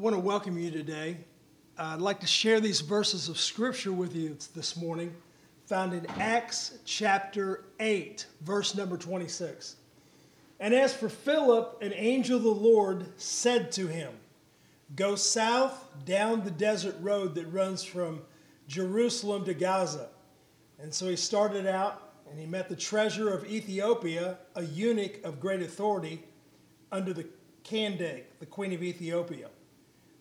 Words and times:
want 0.00 0.14
to 0.14 0.20
welcome 0.20 0.58
you 0.58 0.70
today. 0.70 1.16
I'd 1.78 2.00
like 2.00 2.20
to 2.20 2.26
share 2.26 2.60
these 2.60 2.80
verses 2.80 3.28
of 3.28 3.38
scripture 3.38 3.92
with 3.92 4.14
you 4.14 4.36
this 4.54 4.76
morning, 4.76 5.14
found 5.66 5.92
in 5.92 6.06
Acts 6.18 6.78
chapter 6.84 7.64
8, 7.78 8.26
verse 8.40 8.74
number 8.74 8.96
26. 8.96 9.76
And 10.58 10.74
as 10.74 10.92
for 10.92 11.08
Philip, 11.08 11.78
an 11.80 11.92
angel 11.94 12.38
of 12.38 12.42
the 12.42 12.50
Lord 12.50 13.06
said 13.16 13.70
to 13.72 13.86
him, 13.86 14.12
Go 14.96 15.14
south 15.14 15.84
down 16.04 16.44
the 16.44 16.50
desert 16.50 16.96
road 17.00 17.34
that 17.36 17.46
runs 17.46 17.84
from 17.84 18.22
Jerusalem 18.66 19.44
to 19.44 19.54
Gaza. 19.54 20.08
And 20.80 20.92
so 20.92 21.08
he 21.08 21.16
started 21.16 21.66
out 21.66 22.12
and 22.30 22.38
he 22.38 22.46
met 22.46 22.68
the 22.68 22.76
treasurer 22.76 23.32
of 23.32 23.44
Ethiopia, 23.46 24.38
a 24.56 24.62
eunuch 24.64 25.22
of 25.24 25.40
great 25.40 25.62
authority 25.62 26.24
under 26.90 27.12
the 27.12 27.26
Candace, 27.62 28.22
the 28.40 28.46
queen 28.46 28.72
of 28.72 28.82
Ethiopia. 28.82 29.48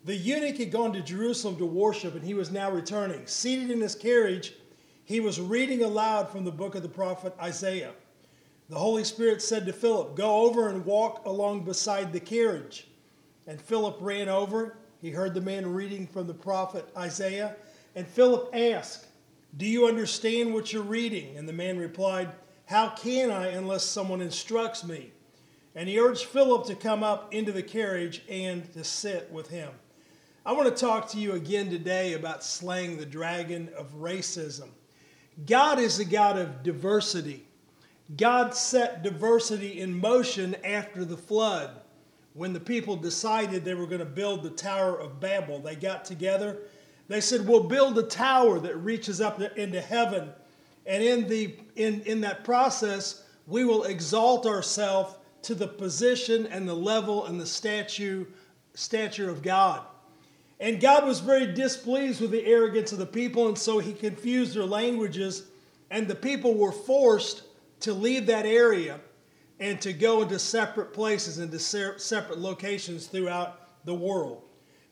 The 0.05 0.15
eunuch 0.15 0.57
had 0.57 0.71
gone 0.71 0.91
to 0.93 1.01
Jerusalem 1.01 1.55
to 1.57 1.66
worship, 1.66 2.13
and 2.13 2.23
he 2.23 2.34
was 2.34 2.52
now 2.52 2.70
returning. 2.70 3.25
Seated 3.25 3.71
in 3.71 3.80
his 3.80 3.95
carriage, 3.95 4.53
he 5.05 5.21
was 5.21 5.39
reading 5.39 5.81
aloud 5.81 6.29
from 6.29 6.43
the 6.43 6.52
book 6.52 6.76
of 6.76 6.84
the 6.84 6.89
prophet 6.89 7.34
Isaiah. 7.41 7.93
The 8.67 8.77
Holy 8.77 9.05
Spirit 9.05 9.41
said 9.41 9.66
to 9.66 9.73
Philip, 9.73 10.16
Go 10.16 10.41
over 10.41 10.67
and 10.67 10.85
walk 10.85 11.26
along 11.26 11.63
beside 11.63 12.12
the 12.12 12.20
carriage. 12.20 12.88
And 13.48 13.62
Philip 13.62 13.98
ran 14.02 14.27
over. 14.27 14.77
He 15.02 15.12
heard 15.12 15.34
the 15.34 15.41
man 15.41 15.73
reading 15.73 16.07
from 16.07 16.27
the 16.27 16.34
prophet 16.34 16.85
Isaiah. 16.98 17.55
And 17.95 18.05
Philip 18.05 18.49
asked, 18.54 19.07
Do 19.55 19.65
you 19.65 19.88
understand 19.88 20.54
what 20.54 20.73
you're 20.73 20.84
reading? 20.84 21.38
And 21.38 21.48
the 21.48 21.54
man 21.54 21.77
replied, 21.77 22.29
How 22.65 22.90
can 22.90 23.31
I 23.31 23.48
unless 23.48 23.84
someone 23.85 24.21
instructs 24.21 24.84
me? 24.84 25.12
And 25.76 25.88
he 25.88 25.99
urged 25.99 26.26
Philip 26.26 26.65
to 26.67 26.76
come 26.76 27.04
up 27.04 27.34
into 27.34 27.51
the 27.54 27.63
carriage 27.63 28.21
and 28.29 28.71
to 28.73 28.84
sit 28.84 29.31
with 29.31 29.49
him. 29.49 29.70
I 30.45 30.52
want 30.52 30.67
to 30.67 30.85
talk 30.85 31.07
to 31.11 31.20
you 31.20 31.33
again 31.33 31.70
today 31.70 32.13
about 32.13 32.43
slaying 32.43 32.97
the 32.97 33.05
dragon 33.05 33.70
of 33.77 33.93
racism. 33.93 34.68
God 35.45 35.79
is 35.79 35.99
a 35.99 36.05
God 36.05 36.37
of 36.37 36.63
diversity. 36.63 37.45
God 38.18 38.53
set 38.53 39.03
diversity 39.03 39.79
in 39.79 39.98
motion 39.98 40.57
after 40.65 41.05
the 41.05 41.15
flood. 41.15 41.79
When 42.34 42.51
the 42.51 42.59
people 42.59 42.98
decided 42.98 43.63
they 43.63 43.73
were 43.73 43.87
going 43.87 43.99
to 43.99 44.05
build 44.05 44.43
the 44.43 44.49
Tower 44.49 44.99
of 44.99 45.21
Babel, 45.21 45.59
they 45.59 45.77
got 45.77 46.03
together. 46.03 46.57
They 47.07 47.21
said, 47.21 47.48
We'll 47.48 47.63
build 47.63 47.98
a 47.98 48.03
tower 48.03 48.59
that 48.59 48.75
reaches 48.75 49.21
up 49.21 49.40
into 49.40 49.79
heaven. 49.79 50.29
And 50.85 51.01
in, 51.01 51.25
the, 51.29 51.55
in, 51.77 52.01
in 52.01 52.20
that 52.21 52.43
process, 52.43 53.23
we 53.48 53.63
will 53.63 53.85
exalt 53.85 54.46
ourselves 54.46 55.15
to 55.43 55.55
the 55.55 55.68
position 55.70 56.48
and 56.48 56.68
the 56.68 56.73
level 56.73 57.27
and 57.27 57.40
the 57.40 57.46
statue, 57.46 58.25
stature 58.73 59.29
of 59.29 59.41
God. 59.41 59.85
And 60.59 60.79
God 60.79 61.05
was 61.05 61.20
very 61.20 61.54
displeased 61.54 62.21
with 62.21 62.32
the 62.32 62.46
arrogance 62.46 62.91
of 62.91 62.99
the 62.99 63.05
people, 63.05 63.48
and 63.48 63.57
so 63.57 63.79
he 63.79 63.93
confused 63.93 64.56
their 64.56 64.66
languages, 64.66 65.47
and 65.90 66.07
the 66.07 66.16
people 66.16 66.53
were 66.53 66.72
forced 66.72 67.44
to 67.81 67.94
leave 67.94 68.25
that 68.28 68.46
area 68.46 69.00
and 69.59 69.79
to 69.81 69.94
go 69.94 70.22
into 70.22 70.40
separate 70.40 70.94
places, 70.94 71.40
into 71.40 71.59
separate 71.59 72.40
locations 72.40 73.07
throughout 73.07 73.85
the 73.85 73.94
world. 73.94 74.44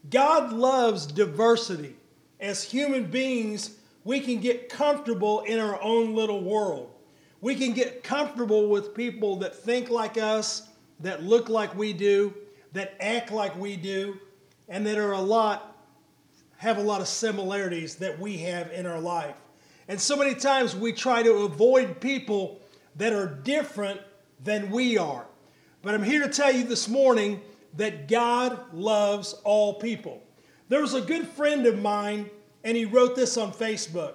God 0.09 0.51
loves 0.51 1.05
diversity. 1.05 1.95
As 2.39 2.63
human 2.63 3.05
beings, 3.05 3.77
we 4.03 4.19
can 4.19 4.39
get 4.39 4.69
comfortable 4.69 5.41
in 5.41 5.59
our 5.59 5.81
own 5.81 6.15
little 6.15 6.43
world. 6.43 6.91
We 7.39 7.55
can 7.55 7.73
get 7.73 8.03
comfortable 8.03 8.67
with 8.67 8.95
people 8.95 9.35
that 9.37 9.55
think 9.55 9.89
like 9.89 10.17
us, 10.17 10.67
that 10.99 11.23
look 11.23 11.49
like 11.49 11.75
we 11.75 11.93
do, 11.93 12.33
that 12.73 12.95
act 12.99 13.31
like 13.31 13.55
we 13.57 13.75
do, 13.75 14.17
and 14.71 14.87
that 14.87 14.97
are 14.97 15.11
a 15.11 15.21
lot 15.21 15.67
have 16.57 16.77
a 16.77 16.81
lot 16.81 17.01
of 17.01 17.07
similarities 17.07 17.95
that 17.95 18.19
we 18.19 18.37
have 18.37 18.71
in 18.71 18.85
our 18.85 18.99
life. 18.99 19.35
And 19.87 19.99
so 19.99 20.15
many 20.15 20.35
times 20.35 20.75
we 20.75 20.93
try 20.93 21.23
to 21.23 21.33
avoid 21.37 21.99
people 21.99 22.61
that 22.97 23.13
are 23.13 23.25
different 23.25 23.99
than 24.43 24.69
we 24.69 24.95
are. 24.95 25.25
But 25.81 25.95
I'm 25.95 26.03
here 26.03 26.21
to 26.21 26.29
tell 26.29 26.51
you 26.51 26.63
this 26.63 26.87
morning 26.87 27.41
that 27.77 28.07
God 28.07 28.73
loves 28.73 29.33
all 29.43 29.73
people. 29.73 30.21
There 30.69 30.81
was 30.81 30.93
a 30.93 31.01
good 31.01 31.27
friend 31.27 31.65
of 31.65 31.81
mine, 31.81 32.29
and 32.63 32.77
he 32.77 32.85
wrote 32.85 33.15
this 33.15 33.37
on 33.37 33.51
Facebook. 33.51 34.13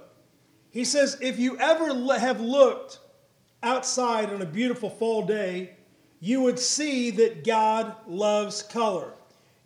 He 0.71 0.85
says, 0.85 1.19
If 1.21 1.41
you 1.41 1.59
ever 1.59 2.17
have 2.17 2.41
looked 2.41 3.01
outside 3.61 4.33
on 4.33 4.41
a 4.41 4.47
beautiful 4.47 4.89
fall 4.89 5.27
day, 5.27 5.73
you 6.21 6.43
would 6.43 6.61
see 6.61 7.11
that 7.11 7.45
God 7.45 7.97
loves 8.07 8.63
color. 8.63 9.16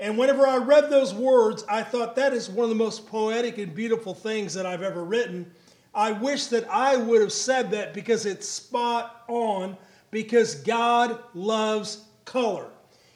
And 0.00 0.16
whenever 0.16 0.46
I 0.46 0.56
read 0.56 0.88
those 0.88 1.12
words, 1.12 1.62
I 1.68 1.82
thought 1.82 2.16
that 2.16 2.32
is 2.32 2.48
one 2.48 2.64
of 2.64 2.70
the 2.70 2.74
most 2.74 3.06
poetic 3.06 3.58
and 3.58 3.74
beautiful 3.74 4.14
things 4.14 4.54
that 4.54 4.64
I've 4.64 4.82
ever 4.82 5.04
written. 5.04 5.52
I 5.94 6.12
wish 6.12 6.46
that 6.46 6.66
I 6.70 6.96
would 6.96 7.20
have 7.20 7.32
said 7.32 7.70
that 7.72 7.92
because 7.92 8.24
it's 8.24 8.48
spot 8.48 9.24
on, 9.28 9.76
because 10.10 10.54
God 10.54 11.22
loves 11.34 12.04
color. 12.24 12.70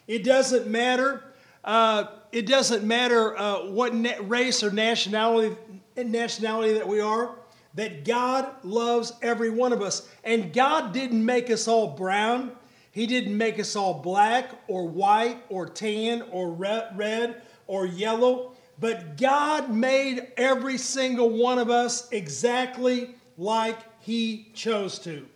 It 0.07 0.25
doesn't 0.25 0.67
matter. 0.67 1.25
Uh, 1.65 2.05
it 2.33 2.47
doesn't 2.47 2.85
matter 2.85 3.35
uh, 3.39 3.65
what 3.65 3.95
na- 3.95 4.21
race 4.21 4.63
or 4.63 4.71
nationality 4.71 5.57
nationality 5.97 6.75
that 6.75 6.87
we 6.87 7.01
are. 7.01 7.37
That 7.75 8.05
God 8.05 8.53
loves 8.63 9.13
every 9.23 9.51
one 9.51 9.73
of 9.73 9.81
us, 9.81 10.07
and 10.23 10.53
God 10.53 10.93
didn't 10.93 11.25
make 11.25 11.51
us 11.51 11.67
all 11.67 11.89
brown. 11.89 12.53
He 12.95 13.09
didn't 13.09 13.37
make 13.37 13.59
us 13.59 13.75
all 13.75 13.95
black 13.95 14.53
or 14.69 14.87
white 14.87 15.43
or 15.49 15.67
tan 15.67 16.23
or 16.31 16.53
red 16.53 17.43
or 17.67 17.87
yellow, 17.87 18.53
but 18.79 19.17
God 19.17 19.69
made 19.69 20.29
every 20.37 20.79
single 20.79 21.29
one 21.29 21.59
of 21.59 21.71
us 21.71 22.09
exactly 22.13 23.17
like 23.37 23.79
He 23.99 24.53
chose 24.55 25.01
to. 25.01 25.27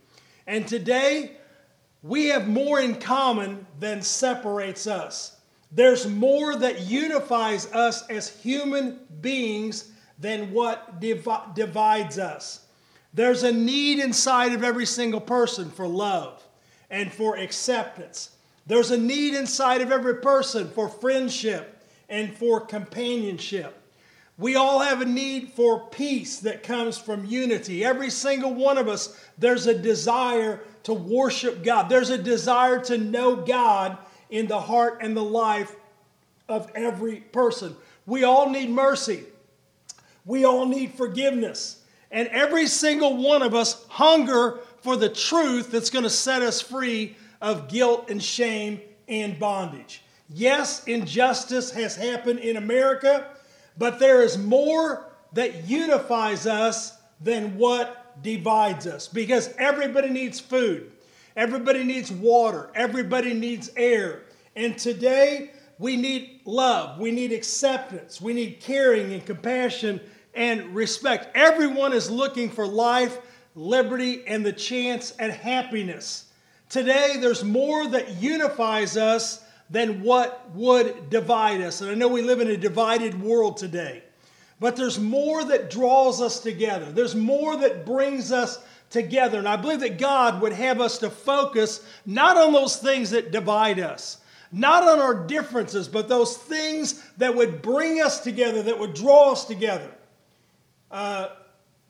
And 0.46 0.68
today, 0.68 1.32
we 2.04 2.26
have 2.26 2.46
more 2.46 2.78
in 2.78 2.94
common 2.94 3.66
than 3.80 4.02
separates 4.02 4.86
us. 4.86 5.40
There's 5.72 6.06
more 6.06 6.54
that 6.54 6.82
unifies 6.82 7.66
us 7.72 8.06
as 8.06 8.28
human 8.28 9.00
beings 9.20 9.90
than 10.20 10.52
what 10.52 11.00
div- 11.00 11.26
divides 11.56 12.20
us. 12.20 12.66
There's 13.12 13.42
a 13.42 13.50
need 13.50 13.98
inside 13.98 14.52
of 14.52 14.62
every 14.62 14.86
single 14.86 15.20
person 15.20 15.72
for 15.72 15.88
love 15.88 16.44
and 16.90 17.12
for 17.12 17.36
acceptance. 17.36 18.30
There's 18.66 18.90
a 18.90 18.98
need 18.98 19.34
inside 19.34 19.80
of 19.80 19.90
every 19.90 20.16
person 20.16 20.68
for 20.68 20.88
friendship 20.88 21.82
and 22.08 22.34
for 22.36 22.60
companionship. 22.60 23.74
We 24.36 24.54
all 24.54 24.80
have 24.80 25.00
a 25.00 25.04
need 25.04 25.50
for 25.50 25.88
peace 25.88 26.38
that 26.40 26.62
comes 26.62 26.96
from 26.96 27.24
unity. 27.24 27.84
Every 27.84 28.08
single 28.08 28.54
one 28.54 28.78
of 28.78 28.86
us, 28.86 29.18
there's 29.36 29.66
a 29.66 29.76
desire 29.76 30.60
to 30.84 30.94
worship 30.94 31.64
God. 31.64 31.88
There's 31.88 32.10
a 32.10 32.18
desire 32.18 32.78
to 32.84 32.98
know 32.98 33.36
God 33.36 33.98
in 34.30 34.46
the 34.46 34.60
heart 34.60 34.98
and 35.02 35.16
the 35.16 35.24
life 35.24 35.74
of 36.48 36.70
every 36.74 37.16
person. 37.16 37.76
We 38.06 38.22
all 38.22 38.48
need 38.48 38.70
mercy. 38.70 39.24
We 40.24 40.44
all 40.44 40.66
need 40.66 40.94
forgiveness. 40.94 41.82
And 42.10 42.28
every 42.28 42.66
single 42.68 43.16
one 43.16 43.42
of 43.42 43.54
us 43.54 43.84
hunger 43.88 44.60
for 44.80 44.96
the 44.96 45.08
truth 45.08 45.70
that's 45.70 45.90
going 45.90 46.04
to 46.04 46.10
set 46.10 46.42
us 46.42 46.60
free 46.60 47.16
of 47.40 47.68
guilt 47.68 48.10
and 48.10 48.22
shame 48.22 48.80
and 49.06 49.38
bondage. 49.38 50.02
Yes, 50.28 50.84
injustice 50.84 51.70
has 51.70 51.96
happened 51.96 52.40
in 52.40 52.56
America, 52.56 53.28
but 53.76 53.98
there 53.98 54.22
is 54.22 54.36
more 54.36 55.06
that 55.32 55.64
unifies 55.68 56.46
us 56.46 56.98
than 57.20 57.56
what 57.56 58.22
divides 58.22 58.86
us 58.86 59.08
because 59.08 59.54
everybody 59.58 60.10
needs 60.10 60.40
food, 60.40 60.92
everybody 61.36 61.84
needs 61.84 62.10
water, 62.10 62.70
everybody 62.74 63.32
needs 63.32 63.70
air. 63.76 64.22
And 64.56 64.76
today, 64.76 65.52
we 65.78 65.96
need 65.96 66.40
love, 66.44 66.98
we 66.98 67.10
need 67.10 67.32
acceptance, 67.32 68.20
we 68.20 68.32
need 68.32 68.60
caring 68.60 69.12
and 69.12 69.24
compassion 69.24 70.00
and 70.34 70.74
respect. 70.74 71.34
Everyone 71.34 71.92
is 71.92 72.10
looking 72.10 72.50
for 72.50 72.66
life 72.66 73.18
liberty, 73.54 74.26
and 74.26 74.44
the 74.44 74.52
chance 74.52 75.14
at 75.18 75.30
happiness. 75.30 76.26
Today, 76.68 77.16
there's 77.18 77.44
more 77.44 77.88
that 77.88 78.16
unifies 78.16 78.96
us 78.96 79.42
than 79.70 80.02
what 80.02 80.50
would 80.54 81.10
divide 81.10 81.60
us. 81.60 81.80
And 81.80 81.90
I 81.90 81.94
know 81.94 82.08
we 82.08 82.22
live 82.22 82.40
in 82.40 82.48
a 82.48 82.56
divided 82.56 83.20
world 83.20 83.56
today, 83.56 84.02
but 84.60 84.76
there's 84.76 84.98
more 84.98 85.44
that 85.44 85.70
draws 85.70 86.20
us 86.20 86.40
together. 86.40 86.90
There's 86.90 87.14
more 87.14 87.56
that 87.56 87.84
brings 87.84 88.32
us 88.32 88.58
together. 88.90 89.38
And 89.38 89.48
I 89.48 89.56
believe 89.56 89.80
that 89.80 89.98
God 89.98 90.40
would 90.40 90.52
have 90.52 90.80
us 90.80 90.98
to 90.98 91.10
focus 91.10 91.84
not 92.06 92.36
on 92.36 92.52
those 92.52 92.76
things 92.76 93.10
that 93.10 93.30
divide 93.30 93.78
us, 93.78 94.18
not 94.50 94.88
on 94.88 94.98
our 94.98 95.14
differences, 95.26 95.88
but 95.88 96.08
those 96.08 96.36
things 96.36 97.02
that 97.18 97.34
would 97.34 97.60
bring 97.60 98.00
us 98.00 98.20
together, 98.20 98.62
that 98.62 98.78
would 98.78 98.94
draw 98.94 99.32
us 99.32 99.44
together. 99.44 99.90
Uh, 100.90 101.28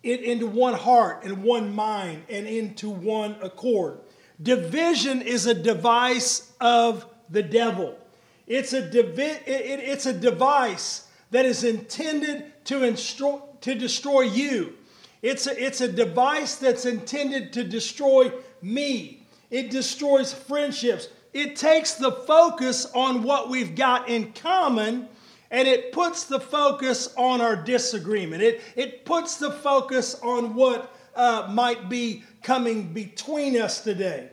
it 0.02 0.22
into 0.22 0.46
one 0.46 0.74
heart 0.74 1.24
and 1.24 1.42
one 1.42 1.74
mind 1.74 2.22
and 2.28 2.46
into 2.46 2.88
one 2.88 3.36
accord. 3.42 3.98
Division 4.40 5.22
is 5.22 5.46
a 5.46 5.54
device 5.54 6.52
of 6.60 7.06
the 7.30 7.42
devil. 7.42 7.98
It's 8.46 8.72
a, 8.72 8.86
it, 8.86 9.18
it, 9.18 9.80
it's 9.80 10.06
a 10.06 10.12
device 10.12 11.08
that 11.30 11.44
is 11.44 11.64
intended 11.64 12.52
to, 12.66 12.80
instru- 12.80 13.42
to 13.60 13.74
destroy 13.74 14.22
you. 14.22 14.74
It's 15.20 15.46
a, 15.46 15.62
it's 15.62 15.80
a 15.80 15.90
device 15.90 16.56
that's 16.56 16.86
intended 16.86 17.52
to 17.54 17.64
destroy 17.64 18.32
me. 18.62 19.26
It 19.50 19.70
destroys 19.70 20.32
friendships. 20.32 21.08
It 21.32 21.56
takes 21.56 21.94
the 21.94 22.12
focus 22.12 22.86
on 22.94 23.22
what 23.22 23.50
we've 23.50 23.74
got 23.74 24.08
in 24.08 24.32
common 24.32 25.08
and 25.50 25.66
it 25.66 25.92
puts 25.92 26.24
the 26.24 26.40
focus 26.40 27.12
on 27.16 27.40
our 27.40 27.56
disagreement. 27.56 28.42
It, 28.42 28.60
it 28.76 29.04
puts 29.04 29.36
the 29.36 29.50
focus 29.50 30.18
on 30.22 30.54
what 30.54 30.94
uh, 31.14 31.48
might 31.50 31.88
be 31.88 32.22
coming 32.42 32.92
between 32.92 33.60
us 33.60 33.80
today. 33.80 34.30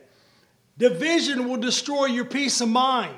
Division 0.78 1.48
will 1.48 1.56
destroy 1.56 2.06
your 2.06 2.26
peace 2.26 2.60
of 2.60 2.68
mind. 2.68 3.16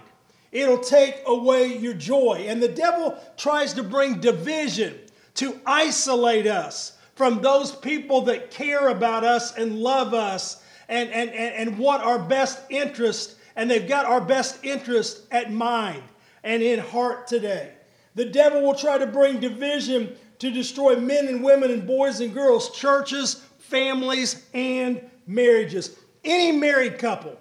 It'll 0.53 0.79
take 0.79 1.23
away 1.27 1.77
your 1.77 1.95
joy. 1.95 2.47
And 2.49 2.63
the 2.63 2.69
devil 2.69 3.19
tries 3.37 3.75
to 3.75 3.83
bring 3.83 4.21
division 4.21 4.99
to 5.35 5.61
isolate 5.67 6.47
us 6.47 6.97
from 7.15 7.43
those 7.43 7.73
people 7.73 8.23
that 8.23 8.51
care 8.51 8.89
about 8.89 9.25
us 9.25 9.57
and 9.57 9.81
love 9.81 10.15
us 10.15 10.63
and, 10.89 11.11
and, 11.11 11.31
and, 11.31 11.69
and 11.69 11.79
want 11.79 12.03
our 12.03 12.19
best 12.19 12.61
interest. 12.71 13.35
And 13.57 13.69
they've 13.69 13.89
got 13.89 14.07
our 14.07 14.21
best 14.21 14.65
interest 14.65 15.23
at 15.33 15.53
mind 15.53 16.03
and 16.45 16.63
in 16.63 16.79
heart 16.79 17.27
today. 17.27 17.73
The 18.15 18.25
devil 18.25 18.63
will 18.63 18.75
try 18.75 18.99
to 18.99 19.07
bring 19.07 19.41
division 19.41 20.17
to 20.39 20.51
destroy 20.51 20.97
men 20.97 21.29
and 21.29 21.43
women 21.43 21.71
and 21.71 21.87
boys 21.87 22.21
and 22.21 22.33
girls, 22.33 22.77
churches, 22.77 23.43
families, 23.59 24.45
and 24.55 25.01
marriages. 25.27 25.97
Any 26.25 26.53
married 26.53 26.99
couple 26.99 27.39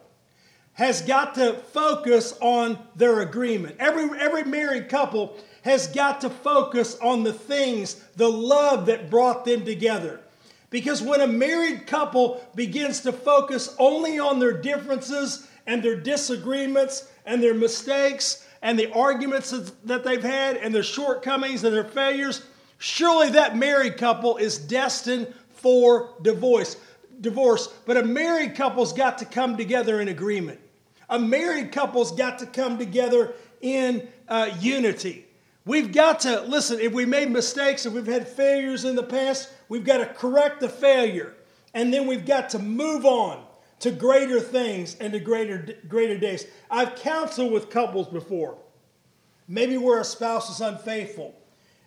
has 0.73 1.01
got 1.01 1.35
to 1.35 1.53
focus 1.53 2.37
on 2.39 2.77
their 2.95 3.21
agreement. 3.21 3.75
Every, 3.79 4.19
every 4.19 4.43
married 4.43 4.89
couple 4.89 5.37
has 5.63 5.87
got 5.87 6.21
to 6.21 6.29
focus 6.29 6.97
on 7.01 7.23
the 7.23 7.33
things, 7.33 7.95
the 8.15 8.29
love 8.29 8.85
that 8.85 9.09
brought 9.09 9.43
them 9.43 9.65
together. 9.65 10.21
Because 10.69 11.01
when 11.01 11.21
a 11.21 11.27
married 11.27 11.87
couple 11.87 12.45
begins 12.53 13.01
to 13.01 13.11
focus 13.11 13.75
only 13.79 14.19
on 14.19 14.39
their 14.39 14.53
differences 14.53 15.47
and 15.65 15.81
their 15.81 15.95
disagreements 15.95 17.09
and 17.25 17.41
their 17.41 17.53
mistakes 17.53 18.46
and 18.67 18.77
the 18.77 18.91
arguments 18.91 19.51
that 19.85 20.03
they've 20.03 20.21
had 20.21 20.57
and 20.57 20.75
their 20.75 20.83
shortcomings 20.83 21.63
and 21.63 21.73
their 21.73 21.85
failures, 21.85 22.45
surely 22.79 23.29
that 23.29 23.55
married 23.55 23.95
couple 23.95 24.35
is 24.35 24.57
destined 24.57 25.33
for 25.51 26.09
divorce. 26.21 26.75
Divorce, 27.21 27.67
but 27.85 27.95
a 27.95 28.03
married 28.03 28.55
couple's 28.55 28.91
got 28.91 29.19
to 29.19 29.25
come 29.25 29.55
together 29.55 30.01
in 30.01 30.09
agreement. 30.09 30.59
A 31.09 31.17
married 31.17 31.71
couple's 31.71 32.11
got 32.11 32.39
to 32.39 32.45
come 32.45 32.77
together 32.77 33.35
in 33.61 34.05
uh, 34.27 34.49
unity. 34.59 35.25
We've 35.63 35.93
got 35.93 36.19
to 36.21 36.41
listen. 36.41 36.81
If 36.81 36.91
we 36.91 37.05
made 37.05 37.31
mistakes, 37.31 37.85
if 37.85 37.93
we've 37.93 38.05
had 38.05 38.27
failures 38.27 38.83
in 38.83 38.97
the 38.97 39.03
past, 39.03 39.49
we've 39.69 39.85
got 39.85 39.99
to 39.99 40.07
correct 40.07 40.59
the 40.59 40.67
failure, 40.67 41.33
and 41.73 41.93
then 41.93 42.05
we've 42.05 42.25
got 42.25 42.49
to 42.49 42.59
move 42.59 43.05
on 43.05 43.46
to 43.79 43.91
greater 43.91 44.39
things 44.39 44.95
and 44.99 45.13
to 45.13 45.19
greater, 45.19 45.75
greater 45.87 46.17
days. 46.17 46.45
I've 46.69 46.95
counseled 46.95 47.51
with 47.51 47.69
couples 47.69 48.07
before. 48.07 48.57
Maybe 49.47 49.77
where 49.77 50.01
a 50.01 50.05
spouse 50.05 50.49
is 50.49 50.61
unfaithful 50.61 51.33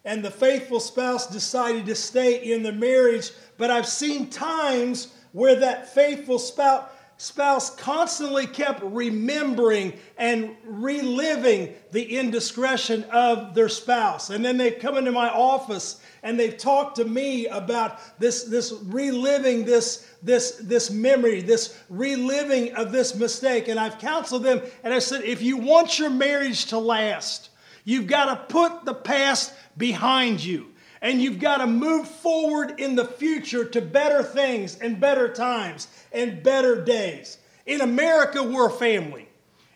and 0.05 0.25
the 0.25 0.31
faithful 0.31 0.81
spouse 0.81 1.27
decided 1.27 1.87
to 1.87 1.95
stay 1.95 2.53
in 2.53 2.63
the 2.63 2.73
marriage, 2.73 3.31
but 3.59 3.71
I've 3.71 3.87
seen 3.87 4.31
times 4.31 5.13
where 5.33 5.57
that 5.57 5.93
faithful 5.93 6.39
spouse, 6.39 6.89
spouse 7.21 7.69
constantly 7.69 8.47
kept 8.47 8.83
remembering 8.83 9.93
and 10.17 10.57
reliving 10.65 11.75
the 11.93 12.17
indiscretion 12.17 13.05
of 13.13 13.55
their 13.55 13.69
spouse. 13.69 14.31
And 14.31 14.43
then 14.43 14.57
they 14.57 14.71
come 14.71 14.97
into 14.97 15.13
my 15.13 15.29
office 15.29 16.01
and 16.23 16.41
they've 16.41 16.57
talked 16.57 16.97
to 16.97 17.05
me 17.05 17.47
about 17.49 18.19
this, 18.19 18.45
this 18.45 18.73
reliving 18.85 19.67
this, 19.67 20.09
this, 20.23 20.53
this 20.63 20.91
memory, 20.91 21.43
this 21.43 21.79
reliving 21.91 22.73
of 22.73 22.91
this 22.91 23.15
mistake. 23.15 23.69
And 23.69 23.79
I've 23.79 23.99
counseled 23.99 24.43
them 24.43 24.63
and 24.83 24.95
I 24.95 24.99
said, 24.99 25.23
if 25.25 25.43
you 25.43 25.59
want 25.59 25.99
your 25.99 26.09
marriage 26.09 26.67
to 26.67 26.79
last, 26.79 27.51
you've 27.85 28.07
got 28.07 28.49
to 28.49 28.55
put 28.55 28.87
the 28.87 28.95
past 28.95 29.53
behind 29.77 30.43
you. 30.43 30.70
And 31.03 31.23
you've 31.23 31.39
got 31.39 31.59
to 31.59 31.67
move 31.67 32.07
forward 32.07 32.79
in 32.79 32.95
the 32.95 33.07
future 33.07 33.65
to 33.65 33.81
better 33.81 34.23
things 34.23 34.79
and 34.79 35.01
better 35.01 35.33
times 35.33 35.89
and 36.13 36.43
better 36.43 36.85
days. 36.85 37.39
In 37.67 37.81
America, 37.81 38.43
we're 38.43 38.69
a 38.69 38.71
family. 38.71 39.29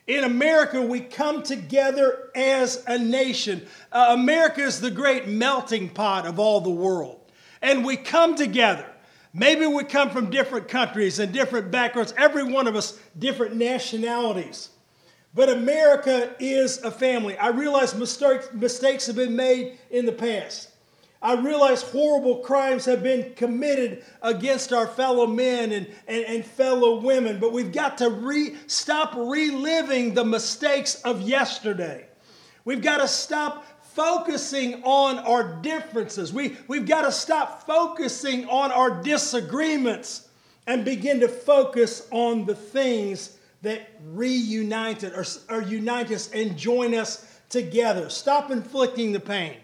In 0.07 0.25
America, 0.25 0.83
we 0.83 1.01
come 1.01 1.43
together 1.43 2.31
as 2.35 2.85
a 2.87 2.99
nation. 2.99 3.67
Uh, 3.91 4.09
America 4.11 4.63
is 4.63 4.81
the 4.81 4.91
great 4.91 5.27
melting 5.27 5.89
pot 5.89 6.27
of 6.27 6.39
all 6.39 6.61
the 6.61 6.71
world. 6.71 7.21
And 7.63 7.85
we 7.85 7.97
come 7.97 8.35
together. 8.35 8.87
Maybe 9.33 9.67
we 9.67 9.83
come 9.85 10.11
from 10.11 10.31
different 10.31 10.69
countries 10.69 11.19
and 11.19 11.33
different 11.33 11.71
backgrounds, 11.71 12.13
every 12.17 12.45
one 12.45 12.69
of 12.69 12.77
us 12.77 12.99
different 13.19 13.57
nationalities. 13.57 14.69
But 15.35 15.49
America 15.49 16.37
is 16.39 16.83
a 16.85 16.91
family. 16.91 17.37
I 17.37 17.49
realize 17.49 17.95
mistakes, 17.95 18.49
mistakes 18.53 19.07
have 19.07 19.17
been 19.17 19.35
made 19.35 19.79
in 19.91 20.07
the 20.07 20.13
past. 20.13 20.71
I 21.25 21.41
realize 21.41 21.81
horrible 21.81 22.41
crimes 22.41 22.85
have 22.85 23.03
been 23.03 23.33
committed 23.35 24.05
against 24.21 24.75
our 24.75 24.87
fellow 24.87 25.27
men 25.27 25.73
and, 25.73 25.87
and, 26.07 26.25
and 26.27 26.45
fellow 26.45 27.01
women, 27.01 27.41
but 27.41 27.51
we've 27.51 27.73
got 27.73 27.97
to 27.99 28.11
re, 28.11 28.55
stop 28.67 29.15
reliving 29.17 30.13
the 30.13 30.25
mistakes 30.25 31.01
of 31.01 31.23
yesterday. 31.23 32.07
We've 32.67 32.83
got 32.83 32.99
to 32.99 33.09
stop 33.09 33.65
focusing 33.95 34.83
on 34.85 35.19
our 35.21 35.63
differences. 35.63 36.31
We, 36.31 36.59
we've 36.69 36.87
got 36.87 37.03
to 37.03 37.13
stop 37.13 37.67
focusing 37.67 38.47
on 38.51 38.71
our 38.71 39.03
disagreements 39.03 40.29
and 40.67 40.85
begin 40.85 41.21
to 41.21 41.29
focus 41.29 42.07
on 42.11 42.45
the 42.45 42.55
things 42.55 43.39
that 43.63 43.81
reunite 44.05 45.05
or, 45.05 45.25
or 45.49 45.63
unite 45.63 46.11
us 46.11 46.31
and 46.33 46.55
join 46.59 46.95
us 46.95 47.27
together. 47.49 48.11
Stop 48.11 48.51
inflicting 48.51 49.13
the 49.13 49.21
pain. 49.21 49.57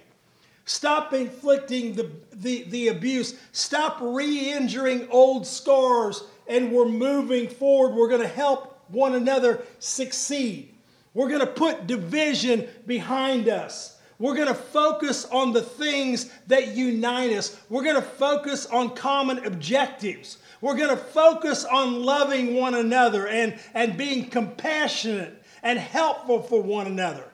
Stop 0.64 1.12
inflicting 1.12 1.94
the, 1.94 2.10
the, 2.32 2.64
the 2.64 2.88
abuse. 2.88 3.34
Stop 3.52 3.98
re 4.00 4.52
injuring 4.52 5.08
old 5.10 5.46
scars, 5.46 6.22
and 6.46 6.72
we're 6.72 6.88
moving 6.88 7.48
forward. 7.48 7.94
We're 7.94 8.08
going 8.08 8.20
to 8.20 8.28
help 8.28 8.80
one 8.88 9.14
another 9.14 9.62
succeed. 9.78 10.74
We're 11.14 11.28
going 11.28 11.40
to 11.40 11.46
put 11.46 11.86
division 11.86 12.68
behind 12.86 13.48
us. 13.48 13.96
We're 14.20 14.34
going 14.34 14.48
to 14.48 14.54
focus 14.54 15.24
on 15.24 15.52
the 15.54 15.62
things 15.62 16.31
that 16.46 16.76
unite 16.76 17.32
us. 17.32 17.58
We're 17.70 17.82
going 17.82 17.96
to 17.96 18.02
focus 18.02 18.67
on 18.67 18.94
common 18.94 19.46
objectives. 19.46 20.36
We're 20.60 20.76
going 20.76 20.90
to 20.90 20.96
focus 21.02 21.64
on 21.64 22.05
loving 22.05 22.55
one 22.55 22.74
another 22.74 23.26
and, 23.26 23.58
and 23.72 23.96
being 23.96 24.29
compassionate 24.29 25.43
and 25.62 25.79
helpful 25.79 26.43
for 26.43 26.62
one 26.62 26.86
another. 26.86 27.24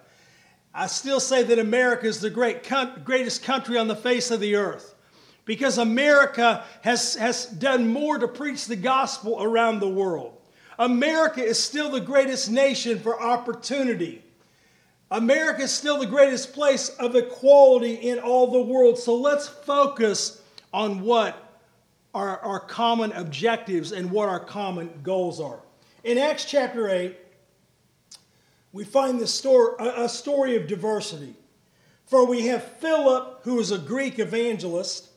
I 0.78 0.88
still 0.88 1.20
say 1.20 1.42
that 1.42 1.58
America 1.58 2.06
is 2.06 2.20
the 2.20 2.28
great, 2.28 2.70
greatest 3.02 3.42
country 3.42 3.78
on 3.78 3.88
the 3.88 3.96
face 3.96 4.30
of 4.30 4.40
the 4.40 4.56
earth 4.56 4.94
because 5.46 5.78
America 5.78 6.64
has, 6.82 7.14
has 7.14 7.46
done 7.46 7.88
more 7.88 8.18
to 8.18 8.28
preach 8.28 8.66
the 8.66 8.76
gospel 8.76 9.42
around 9.42 9.80
the 9.80 9.88
world. 9.88 10.36
America 10.78 11.42
is 11.42 11.58
still 11.58 11.90
the 11.90 12.00
greatest 12.00 12.50
nation 12.50 12.98
for 12.98 13.18
opportunity. 13.22 14.22
America 15.10 15.62
is 15.62 15.72
still 15.72 15.98
the 15.98 16.06
greatest 16.06 16.52
place 16.52 16.90
of 16.90 17.16
equality 17.16 17.94
in 17.94 18.18
all 18.18 18.48
the 18.48 18.60
world. 18.60 18.98
So 18.98 19.16
let's 19.16 19.48
focus 19.48 20.42
on 20.74 21.00
what 21.00 21.58
our, 22.12 22.38
our 22.40 22.60
common 22.60 23.12
objectives 23.12 23.92
and 23.92 24.10
what 24.10 24.28
our 24.28 24.40
common 24.40 24.90
goals 25.02 25.40
are. 25.40 25.60
In 26.04 26.18
Acts 26.18 26.44
chapter 26.44 26.90
8, 26.90 27.16
we 28.76 28.84
find 28.84 29.26
story, 29.26 29.74
a 29.80 30.06
story 30.06 30.54
of 30.54 30.66
diversity. 30.66 31.32
For 32.04 32.26
we 32.26 32.48
have 32.48 32.62
Philip, 32.62 33.40
who 33.44 33.58
is 33.58 33.70
a 33.70 33.78
Greek 33.78 34.18
evangelist, 34.18 35.08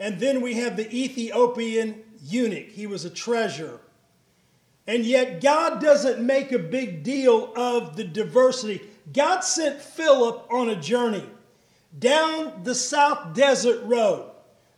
and 0.00 0.18
then 0.18 0.40
we 0.40 0.54
have 0.54 0.78
the 0.78 0.90
Ethiopian 0.90 2.02
eunuch. 2.22 2.70
He 2.70 2.86
was 2.86 3.04
a 3.04 3.10
treasurer. 3.10 3.78
And 4.86 5.04
yet, 5.04 5.42
God 5.42 5.82
doesn't 5.82 6.24
make 6.24 6.50
a 6.50 6.58
big 6.58 7.02
deal 7.02 7.52
of 7.54 7.94
the 7.94 8.04
diversity. 8.04 8.80
God 9.12 9.40
sent 9.40 9.82
Philip 9.82 10.46
on 10.50 10.70
a 10.70 10.80
journey 10.80 11.26
down 11.98 12.62
the 12.64 12.74
South 12.74 13.34
Desert 13.34 13.84
Road 13.84 14.30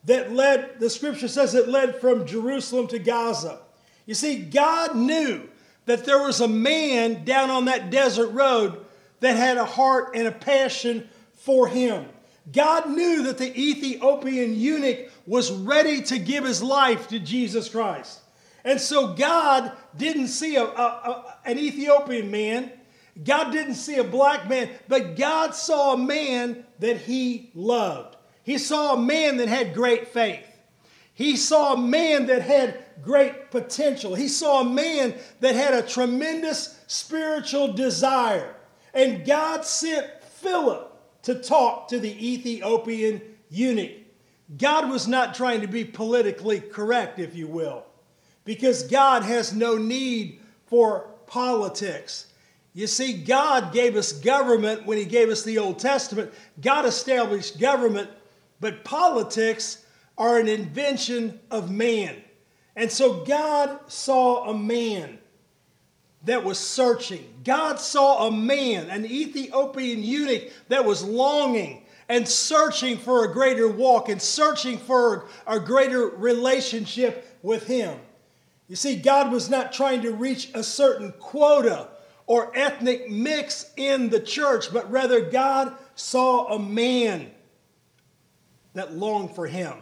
that 0.02 0.32
led, 0.32 0.80
the 0.80 0.90
scripture 0.90 1.28
says 1.28 1.54
it 1.54 1.68
led 1.68 2.00
from 2.00 2.26
Jerusalem 2.26 2.88
to 2.88 2.98
Gaza. 2.98 3.60
You 4.04 4.14
see, 4.14 4.42
God 4.42 4.96
knew 4.96 5.48
that 5.86 6.04
there 6.04 6.22
was 6.22 6.40
a 6.40 6.48
man 6.48 7.24
down 7.24 7.50
on 7.50 7.64
that 7.64 7.90
desert 7.90 8.28
road 8.28 8.84
that 9.20 9.36
had 9.36 9.56
a 9.56 9.64
heart 9.64 10.10
and 10.14 10.26
a 10.26 10.32
passion 10.32 11.08
for 11.34 11.66
him. 11.66 12.06
God 12.52 12.90
knew 12.90 13.24
that 13.24 13.38
the 13.38 13.60
Ethiopian 13.60 14.54
eunuch 14.54 15.10
was 15.26 15.50
ready 15.50 16.02
to 16.02 16.18
give 16.18 16.44
his 16.44 16.62
life 16.62 17.08
to 17.08 17.18
Jesus 17.18 17.68
Christ. 17.68 18.20
And 18.64 18.80
so 18.80 19.14
God 19.14 19.72
didn't 19.96 20.28
see 20.28 20.56
a, 20.56 20.64
a, 20.64 20.64
a, 20.64 21.34
an 21.44 21.58
Ethiopian 21.58 22.30
man 22.30 22.70
God 23.24 23.50
didn't 23.50 23.74
see 23.74 23.96
a 23.96 24.04
black 24.04 24.48
man, 24.48 24.68
but 24.88 25.16
God 25.16 25.54
saw 25.54 25.94
a 25.94 25.98
man 25.98 26.64
that 26.80 26.98
he 26.98 27.50
loved. 27.54 28.16
He 28.42 28.58
saw 28.58 28.94
a 28.94 29.00
man 29.00 29.38
that 29.38 29.48
had 29.48 29.74
great 29.74 30.08
faith. 30.08 30.44
He 31.16 31.36
saw 31.36 31.72
a 31.72 31.78
man 31.78 32.26
that 32.26 32.42
had 32.42 32.78
great 33.02 33.50
potential. 33.50 34.14
He 34.14 34.28
saw 34.28 34.60
a 34.60 34.64
man 34.64 35.14
that 35.40 35.54
had 35.54 35.72
a 35.72 35.80
tremendous 35.80 36.78
spiritual 36.86 37.72
desire. 37.72 38.54
And 38.92 39.24
God 39.24 39.64
sent 39.64 40.06
Philip 40.22 40.92
to 41.22 41.36
talk 41.36 41.88
to 41.88 41.98
the 41.98 42.32
Ethiopian 42.32 43.22
eunuch. 43.48 43.92
God 44.58 44.90
was 44.90 45.08
not 45.08 45.34
trying 45.34 45.62
to 45.62 45.66
be 45.66 45.86
politically 45.86 46.60
correct, 46.60 47.18
if 47.18 47.34
you 47.34 47.48
will, 47.48 47.84
because 48.44 48.82
God 48.82 49.22
has 49.22 49.54
no 49.54 49.78
need 49.78 50.38
for 50.66 51.08
politics. 51.26 52.26
You 52.74 52.86
see, 52.86 53.14
God 53.14 53.72
gave 53.72 53.96
us 53.96 54.12
government 54.12 54.84
when 54.84 54.98
He 54.98 55.06
gave 55.06 55.30
us 55.30 55.42
the 55.42 55.56
Old 55.56 55.78
Testament. 55.78 56.30
God 56.60 56.84
established 56.84 57.58
government, 57.58 58.10
but 58.60 58.84
politics 58.84 59.82
are 60.18 60.38
an 60.38 60.48
invention 60.48 61.40
of 61.50 61.70
man. 61.70 62.16
And 62.74 62.90
so 62.90 63.24
God 63.24 63.78
saw 63.88 64.50
a 64.50 64.56
man 64.56 65.18
that 66.24 66.44
was 66.44 66.58
searching. 66.58 67.24
God 67.44 67.80
saw 67.80 68.26
a 68.26 68.30
man, 68.30 68.90
an 68.90 69.04
Ethiopian 69.06 70.02
eunuch, 70.02 70.50
that 70.68 70.84
was 70.84 71.04
longing 71.04 71.84
and 72.08 72.28
searching 72.28 72.98
for 72.98 73.24
a 73.24 73.32
greater 73.32 73.68
walk 73.68 74.08
and 74.08 74.20
searching 74.20 74.78
for 74.78 75.26
a 75.46 75.58
greater 75.58 76.06
relationship 76.06 77.38
with 77.42 77.66
Him. 77.66 77.98
You 78.68 78.76
see, 78.76 78.96
God 78.96 79.30
was 79.30 79.48
not 79.48 79.72
trying 79.72 80.02
to 80.02 80.12
reach 80.12 80.50
a 80.54 80.62
certain 80.62 81.12
quota 81.12 81.88
or 82.26 82.56
ethnic 82.56 83.08
mix 83.08 83.70
in 83.76 84.10
the 84.10 84.20
church, 84.20 84.72
but 84.72 84.90
rather 84.90 85.20
God 85.20 85.76
saw 85.94 86.54
a 86.54 86.58
man 86.58 87.30
that 88.74 88.92
longed 88.92 89.34
for 89.34 89.46
Him. 89.46 89.74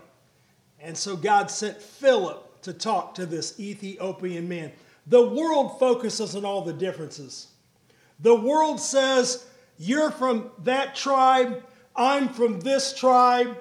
And 0.85 0.97
so 0.97 1.17
God 1.17 1.51
sent 1.51 1.81
Philip 1.81 2.63
to 2.63 2.75
talk 2.75 3.15
to 3.15 3.25
this 3.25 3.59
Ethiopian 3.59 4.49
man. 4.49 4.71
The 5.07 5.27
world 5.27 5.79
focuses 5.79 6.37
on 6.37 6.45
all 6.45 6.63
the 6.63 6.75
differences. 6.75 7.49
The 8.21 8.35
world 8.35 8.79
says, 8.79 9.47
You're 9.79 10.11
from 10.11 10.51
that 10.63 10.95
tribe, 10.95 11.65
I'm 11.97 12.29
from 12.29 12.61
this 12.61 12.95
tribe. 12.95 13.57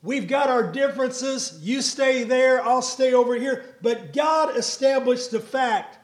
We've 0.00 0.28
got 0.28 0.48
our 0.48 0.70
differences. 0.70 1.58
You 1.60 1.82
stay 1.82 2.22
there, 2.22 2.64
I'll 2.64 2.82
stay 2.82 3.14
over 3.14 3.34
here. 3.34 3.64
But 3.82 4.12
God 4.12 4.56
established 4.56 5.32
the 5.32 5.40
fact 5.40 5.98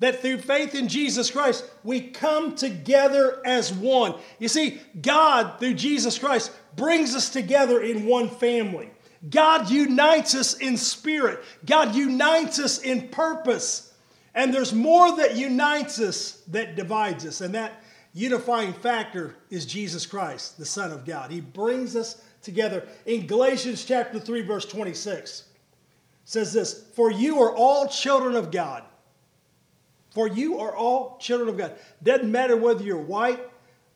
that 0.00 0.20
through 0.20 0.38
faith 0.38 0.74
in 0.74 0.88
Jesus 0.88 1.30
Christ, 1.30 1.64
we 1.82 2.00
come 2.00 2.54
together 2.56 3.40
as 3.46 3.72
one. 3.72 4.16
You 4.38 4.48
see, 4.48 4.82
God, 5.00 5.58
through 5.58 5.74
Jesus 5.74 6.18
Christ, 6.18 6.50
brings 6.76 7.14
us 7.14 7.30
together 7.30 7.80
in 7.80 8.04
one 8.04 8.28
family. 8.28 8.90
God 9.28 9.70
unites 9.70 10.34
us 10.34 10.54
in 10.54 10.76
spirit, 10.76 11.42
God 11.64 11.94
unites 11.94 12.58
us 12.58 12.78
in 12.78 13.08
purpose. 13.08 13.92
And 14.34 14.52
there's 14.52 14.72
more 14.72 15.16
that 15.16 15.36
unites 15.36 16.00
us 16.00 16.42
that 16.48 16.74
divides 16.74 17.26
us. 17.26 17.42
And 17.42 17.54
that 17.54 17.82
unifying 18.14 18.72
factor 18.72 19.36
is 19.50 19.66
Jesus 19.66 20.06
Christ, 20.06 20.58
the 20.58 20.64
Son 20.64 20.90
of 20.90 21.04
God. 21.04 21.30
He 21.30 21.42
brings 21.42 21.96
us 21.96 22.22
together. 22.40 22.86
In 23.04 23.26
Galatians 23.26 23.84
chapter 23.84 24.18
3, 24.18 24.42
verse 24.42 24.64
26, 24.64 25.44
says 26.24 26.52
this 26.52 26.84
For 26.94 27.10
you 27.10 27.42
are 27.42 27.54
all 27.54 27.88
children 27.88 28.36
of 28.36 28.50
God. 28.50 28.84
For 30.10 30.28
you 30.28 30.58
are 30.58 30.74
all 30.76 31.16
children 31.18 31.48
of 31.48 31.56
God. 31.56 31.74
Doesn't 32.02 32.30
matter 32.30 32.56
whether 32.56 32.82
you're 32.82 32.98
white, 32.98 33.40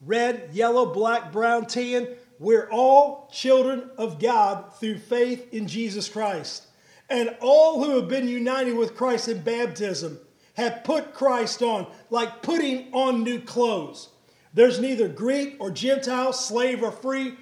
red, 0.00 0.50
yellow, 0.52 0.86
black, 0.86 1.30
brown, 1.30 1.66
tan, 1.66 2.08
we're 2.38 2.68
all 2.70 3.28
children 3.32 3.90
of 3.96 4.20
God 4.20 4.74
through 4.78 4.98
faith 4.98 5.52
in 5.52 5.66
Jesus 5.66 6.08
Christ. 6.08 6.66
And 7.08 7.36
all 7.40 7.82
who 7.82 7.96
have 7.96 8.08
been 8.08 8.28
united 8.28 8.76
with 8.76 8.96
Christ 8.96 9.28
in 9.28 9.40
baptism 9.42 10.18
have 10.54 10.84
put 10.84 11.14
Christ 11.14 11.62
on, 11.62 11.86
like 12.10 12.42
putting 12.42 12.92
on 12.92 13.22
new 13.22 13.40
clothes. 13.40 14.08
There's 14.54 14.80
neither 14.80 15.06
Greek 15.06 15.56
or 15.60 15.70
Gentile, 15.70 16.32
slave 16.32 16.82
or 16.82 16.90
free, 16.90 17.34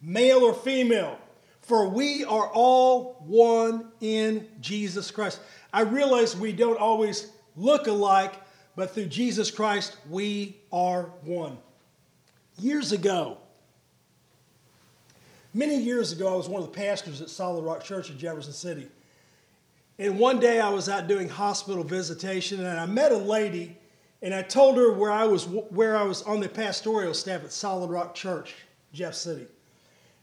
male 0.00 0.38
or 0.38 0.54
female, 0.54 1.18
for 1.60 1.88
we 1.88 2.24
are 2.24 2.48
all 2.48 3.22
one 3.26 3.92
in 4.00 4.48
Jesus 4.60 5.10
Christ. 5.10 5.40
I 5.72 5.82
realize 5.82 6.36
we 6.36 6.52
don't 6.52 6.78
always 6.78 7.30
look 7.56 7.86
alike, 7.86 8.34
but 8.76 8.90
through 8.90 9.06
Jesus 9.06 9.50
Christ, 9.50 9.96
we 10.08 10.56
are 10.72 11.04
one. 11.22 11.58
Years 12.58 12.92
ago, 12.92 13.38
many 15.54 15.76
years 15.76 16.12
ago, 16.12 16.32
I 16.32 16.36
was 16.36 16.48
one 16.48 16.62
of 16.62 16.70
the 16.70 16.76
pastors 16.76 17.22
at 17.22 17.30
Solid 17.30 17.64
Rock 17.64 17.82
Church 17.82 18.10
in 18.10 18.18
Jefferson 18.18 18.52
City. 18.52 18.88
And 19.98 20.18
one 20.18 20.40
day 20.40 20.60
I 20.60 20.68
was 20.70 20.88
out 20.88 21.06
doing 21.06 21.28
hospital 21.28 21.84
visitation 21.84 22.66
and 22.66 22.78
I 22.78 22.86
met 22.86 23.12
a 23.12 23.16
lady 23.16 23.78
and 24.20 24.34
I 24.34 24.42
told 24.42 24.76
her 24.76 24.92
where 24.92 25.12
I 25.12 25.24
was 25.24 25.46
where 25.46 25.96
I 25.96 26.02
was 26.02 26.22
on 26.22 26.40
the 26.40 26.48
pastoral 26.48 27.14
staff 27.14 27.44
at 27.44 27.52
Solid 27.52 27.90
Rock 27.90 28.14
Church, 28.14 28.54
Jeff 28.92 29.14
City. 29.14 29.46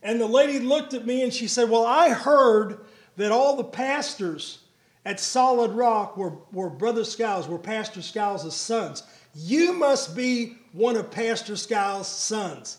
And 0.03 0.19
the 0.19 0.27
lady 0.27 0.59
looked 0.59 0.93
at 0.93 1.05
me 1.05 1.23
and 1.23 1.33
she 1.33 1.47
said, 1.47 1.69
Well, 1.69 1.85
I 1.85 2.09
heard 2.09 2.79
that 3.17 3.31
all 3.31 3.55
the 3.55 3.63
pastors 3.63 4.59
at 5.05 5.19
Solid 5.19 5.71
Rock 5.71 6.17
were, 6.17 6.33
were 6.51 6.69
Brother 6.69 7.03
Skiles, 7.03 7.47
were 7.47 7.59
Pastor 7.59 8.01
Skiles' 8.01 8.55
sons. 8.55 9.03
You 9.35 9.73
must 9.73 10.15
be 10.15 10.57
one 10.73 10.95
of 10.95 11.11
Pastor 11.11 11.55
Skiles' 11.55 12.07
sons. 12.07 12.77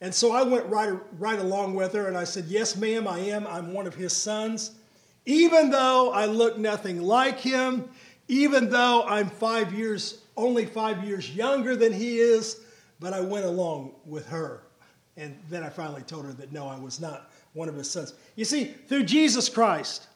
And 0.00 0.14
so 0.14 0.32
I 0.32 0.42
went 0.42 0.66
right, 0.66 0.92
right 1.18 1.38
along 1.38 1.74
with 1.74 1.92
her 1.92 2.06
and 2.06 2.16
I 2.16 2.24
said, 2.24 2.44
Yes, 2.46 2.76
ma'am, 2.76 3.08
I 3.08 3.18
am. 3.18 3.46
I'm 3.46 3.72
one 3.72 3.86
of 3.86 3.94
his 3.94 4.12
sons 4.12 4.72
even 5.28 5.70
though 5.70 6.10
I 6.10 6.24
look 6.24 6.56
nothing 6.56 7.02
like 7.02 7.38
him, 7.38 7.90
even 8.28 8.70
though 8.70 9.04
I'm 9.06 9.28
five 9.28 9.74
years, 9.74 10.22
only 10.38 10.64
five 10.64 11.04
years 11.04 11.36
younger 11.36 11.76
than 11.76 11.92
he 11.92 12.18
is, 12.18 12.62
but 12.98 13.12
I 13.12 13.20
went 13.20 13.44
along 13.44 13.92
with 14.06 14.26
her. 14.28 14.62
And 15.18 15.38
then 15.50 15.62
I 15.62 15.68
finally 15.68 16.00
told 16.00 16.24
her 16.24 16.32
that 16.32 16.50
no, 16.50 16.66
I 16.66 16.78
was 16.78 16.98
not 16.98 17.30
one 17.52 17.68
of 17.68 17.74
his 17.74 17.90
sons. 17.90 18.14
You 18.36 18.46
see, 18.46 18.64
through 18.64 19.04
Jesus 19.04 19.50
Christ, 19.50 20.06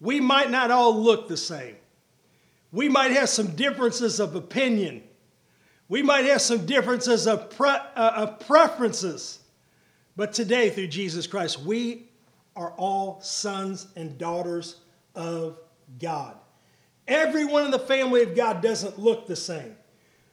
we 0.00 0.20
might 0.20 0.50
not 0.50 0.70
all 0.70 1.00
look 1.00 1.28
the 1.28 1.36
same. 1.38 1.76
We 2.72 2.90
might 2.90 3.12
have 3.12 3.30
some 3.30 3.56
differences 3.56 4.20
of 4.20 4.34
opinion. 4.34 5.02
We 5.92 6.02
might 6.02 6.24
have 6.24 6.40
some 6.40 6.64
differences 6.64 7.26
of, 7.26 7.50
pre- 7.50 7.68
uh, 7.68 8.12
of 8.16 8.40
preferences. 8.46 9.40
But 10.16 10.32
today, 10.32 10.70
through 10.70 10.86
Jesus 10.86 11.26
Christ, 11.26 11.60
we 11.60 12.08
are 12.56 12.70
all 12.78 13.20
sons 13.20 13.88
and 13.94 14.16
daughters 14.16 14.76
of 15.14 15.58
God. 16.00 16.36
Everyone 17.06 17.66
in 17.66 17.70
the 17.70 17.78
family 17.78 18.22
of 18.22 18.34
God 18.34 18.62
doesn't 18.62 18.98
look 18.98 19.26
the 19.26 19.36
same. 19.36 19.76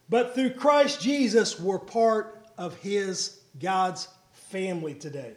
But 0.08 0.34
through 0.34 0.54
Christ 0.54 1.02
Jesus, 1.02 1.60
we're 1.60 1.78
part 1.78 2.42
of 2.58 2.78
His, 2.78 3.42
God's 3.60 4.08
family 4.32 4.94
today. 4.94 5.34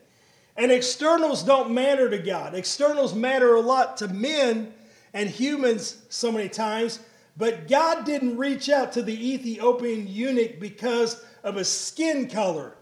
And 0.57 0.71
externals 0.71 1.43
don't 1.43 1.73
matter 1.73 2.09
to 2.09 2.19
God. 2.19 2.55
Externals 2.55 3.13
matter 3.13 3.57
a 3.57 3.61
lot 3.61 3.97
to 3.97 4.07
men 4.07 4.73
and 5.13 5.29
humans 5.29 6.01
so 6.11 6.31
many 6.31 6.49
times, 6.49 7.01
but 7.37 7.69
God 7.69 8.05
didn't 8.05 8.37
reach 8.37 8.69
out 8.69 8.93
to 8.93 9.03
the 9.03 9.33
Ethiopian 9.35 10.07
eunuch 10.07 10.61
because 10.61 11.25
of 11.43 11.57
his 11.57 11.69
skin 11.69 12.29
color 12.29 12.75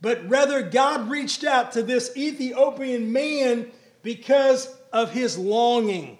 but 0.00 0.28
rather 0.28 0.62
God 0.62 1.08
reached 1.10 1.44
out 1.44 1.72
to 1.72 1.82
this 1.82 2.16
Ethiopian 2.16 3.12
man 3.12 3.70
because 4.02 4.74
of 4.92 5.10
his 5.10 5.38
longing. 5.38 6.18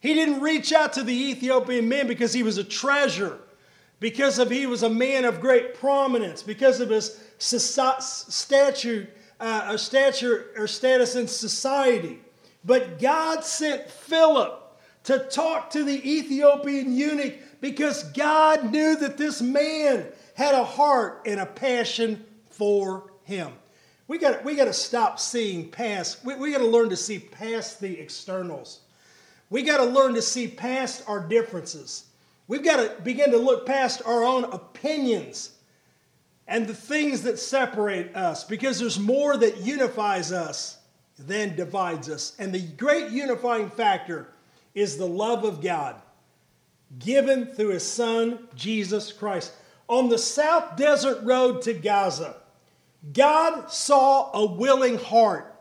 He 0.00 0.14
didn't 0.14 0.40
reach 0.40 0.72
out 0.72 0.94
to 0.94 1.02
the 1.02 1.30
Ethiopian 1.30 1.88
man 1.88 2.06
because 2.06 2.32
he 2.32 2.42
was 2.42 2.58
a 2.58 2.64
treasure, 2.64 3.38
because 4.00 4.38
of 4.38 4.50
he 4.50 4.66
was 4.66 4.82
a 4.82 4.90
man 4.90 5.24
of 5.24 5.40
great 5.40 5.74
prominence, 5.74 6.42
because 6.42 6.80
of 6.80 6.90
his 6.90 7.20
stature, 7.38 9.08
uh, 9.40 9.76
stature 9.76 10.46
or 10.56 10.66
status 10.66 11.14
in 11.14 11.28
society. 11.28 12.20
But 12.64 12.98
God 12.98 13.44
sent 13.44 13.88
Philip 13.90 14.57
to 15.08 15.18
talk 15.20 15.70
to 15.70 15.84
the 15.84 16.18
Ethiopian 16.18 16.94
eunuch 16.94 17.36
because 17.62 18.02
God 18.12 18.70
knew 18.70 18.94
that 18.96 19.16
this 19.16 19.40
man 19.40 20.04
had 20.34 20.54
a 20.54 20.62
heart 20.62 21.22
and 21.24 21.40
a 21.40 21.46
passion 21.46 22.22
for 22.50 23.10
him. 23.22 23.50
We 24.06 24.18
got 24.18 24.44
we 24.44 24.54
got 24.54 24.66
to 24.66 24.74
stop 24.74 25.18
seeing 25.18 25.70
past. 25.70 26.22
We, 26.26 26.34
we 26.34 26.52
got 26.52 26.58
to 26.58 26.66
learn 26.66 26.90
to 26.90 26.96
see 26.96 27.18
past 27.18 27.80
the 27.80 27.98
externals. 27.98 28.80
We 29.48 29.62
got 29.62 29.78
to 29.78 29.84
learn 29.84 30.12
to 30.12 30.20
see 30.20 30.46
past 30.46 31.02
our 31.08 31.20
differences. 31.26 32.04
We've 32.46 32.62
got 32.62 32.76
to 32.76 33.02
begin 33.02 33.30
to 33.30 33.38
look 33.38 33.64
past 33.64 34.02
our 34.04 34.24
own 34.24 34.44
opinions 34.44 35.52
and 36.46 36.66
the 36.66 36.74
things 36.74 37.22
that 37.22 37.38
separate 37.38 38.14
us 38.14 38.44
because 38.44 38.78
there's 38.78 38.98
more 38.98 39.38
that 39.38 39.62
unifies 39.62 40.32
us 40.32 40.76
than 41.18 41.56
divides 41.56 42.10
us. 42.10 42.34
And 42.38 42.52
the 42.52 42.60
great 42.60 43.10
unifying 43.10 43.70
factor 43.70 44.28
is 44.78 44.96
the 44.96 45.06
love 45.06 45.44
of 45.44 45.60
God 45.60 45.96
given 46.98 47.46
through 47.46 47.68
his 47.68 47.86
son, 47.86 48.48
Jesus 48.54 49.12
Christ. 49.12 49.52
on 49.88 50.08
the 50.08 50.18
south 50.18 50.76
desert 50.76 51.22
road 51.24 51.62
to 51.62 51.72
Gaza, 51.72 52.36
God 53.12 53.72
saw 53.72 54.30
a 54.32 54.44
willing 54.44 54.98
heart 54.98 55.54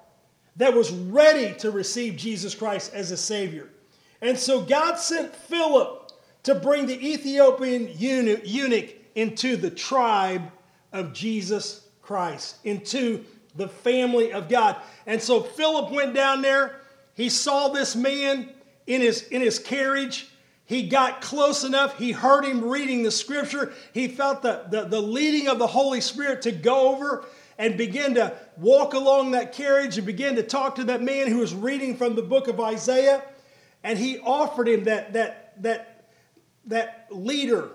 that 0.58 0.74
was 0.74 0.92
ready 0.92 1.54
to 1.60 1.72
receive 1.72 2.18
Jesus 2.18 2.54
Christ 2.54 2.94
as 2.94 3.12
a 3.12 3.18
Savior. 3.18 3.70
And 4.22 4.38
so 4.38 4.62
God 4.62 4.96
sent 4.96 5.34
Philip 5.34 6.12
to 6.44 6.56
bring 6.56 6.88
the 6.88 7.08
Ethiopian 7.08 7.90
eunuch 7.96 8.96
into 9.16 9.56
the 9.56 9.70
tribe 9.70 10.52
of 10.92 11.14
Jesus 11.14 11.88
Christ, 12.02 12.58
into 12.64 13.24
the 13.56 13.68
family 13.68 14.34
of 14.34 14.50
God. 14.50 14.78
And 15.06 15.22
so 15.22 15.42
Philip 15.42 15.92
went 15.92 16.14
down 16.14 16.42
there. 16.42 16.82
He 17.14 17.30
saw 17.30 17.70
this 17.70 17.96
man 17.96 18.50
in 18.88 19.02
his, 19.02 19.24
in 19.24 19.42
his 19.42 19.60
carriage. 19.60 20.28
He 20.66 20.88
got 20.88 21.22
close 21.22 21.64
enough. 21.64 21.98
He 21.98 22.12
heard 22.12 22.44
him 22.44 22.68
reading 22.68 23.04
the 23.04 23.12
scripture. 23.12 23.74
He 23.94 24.08
felt 24.08 24.42
the, 24.42 24.66
the, 24.70 24.86
the 24.86 25.02
leading 25.02 25.48
of 25.48 25.60
the 25.60 25.68
Holy 25.68 26.02
Spirit 26.02 26.42
to 26.42 26.52
go 26.52 26.96
over 26.96 27.26
and 27.58 27.78
begin 27.78 28.16
to 28.16 28.34
walk 28.58 28.94
along 28.94 29.32
that 29.32 29.54
carriage 29.54 29.98
and 29.98 30.06
begin 30.06 30.36
to 30.36 30.44
talk 30.44 30.76
to 30.76 30.84
that 30.86 31.02
man 31.02 31.28
who 31.28 31.38
was 31.38 31.54
reading 31.54 31.96
from 31.96 32.16
the 32.16 32.22
book 32.22 32.48
of 32.48 32.60
Isaiah. 32.60 33.24
And 33.84 33.98
he 33.98 34.20
offered 34.20 34.68
him 34.68 34.84
that, 34.86 35.14
that, 35.14 35.62
that, 35.64 36.10
that 36.66 37.08
leader 37.12 37.70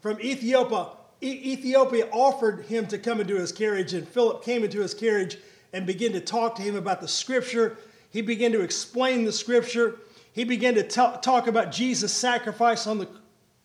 from 0.00 0.20
Ethiopia. 0.20 0.88
Ethiopia 1.22 2.08
offered 2.10 2.64
him 2.64 2.86
to 2.86 2.96
come 2.96 3.20
into 3.20 3.36
his 3.36 3.52
carriage, 3.52 3.92
and 3.92 4.08
Philip 4.08 4.42
came 4.42 4.64
into 4.64 4.80
his 4.80 4.94
carriage 4.94 5.36
and 5.74 5.84
began 5.86 6.12
to 6.12 6.20
talk 6.20 6.54
to 6.56 6.62
him 6.62 6.76
about 6.76 7.02
the 7.02 7.08
scripture. 7.08 7.76
He 8.10 8.22
began 8.22 8.52
to 8.52 8.62
explain 8.62 9.24
the 9.24 9.32
scripture. 9.32 9.98
He 10.40 10.44
began 10.44 10.74
to 10.76 10.82
t- 10.82 11.20
talk 11.20 11.48
about 11.48 11.70
Jesus' 11.70 12.14
sacrifice 12.14 12.86
on 12.86 12.96
the 12.96 13.06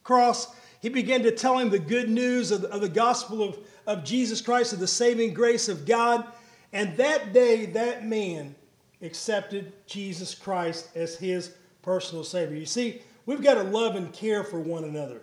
cross. 0.03 0.53
He 0.81 0.89
began 0.89 1.23
to 1.23 1.31
tell 1.31 1.57
him 1.57 1.69
the 1.69 1.79
good 1.79 2.09
news 2.09 2.51
of 2.51 2.63
the, 2.63 2.69
of 2.69 2.81
the 2.81 2.89
gospel 2.89 3.41
of, 3.41 3.57
of 3.87 4.03
Jesus 4.03 4.41
Christ, 4.41 4.73
of 4.73 4.79
the 4.79 4.85
saving 4.85 5.33
grace 5.33 5.69
of 5.69 5.85
God. 5.85 6.27
And 6.73 6.97
that 6.97 7.31
day, 7.31 7.67
that 7.67 8.05
man 8.05 8.55
accepted 9.01 9.71
Jesus 9.87 10.35
Christ 10.35 10.89
as 10.95 11.15
his 11.15 11.55
personal 11.81 12.25
Savior. 12.25 12.57
You 12.57 12.65
see, 12.65 13.01
we've 13.25 13.41
got 13.41 13.53
to 13.53 13.63
love 13.63 13.95
and 13.95 14.11
care 14.11 14.43
for 14.43 14.59
one 14.59 14.83
another. 14.83 15.21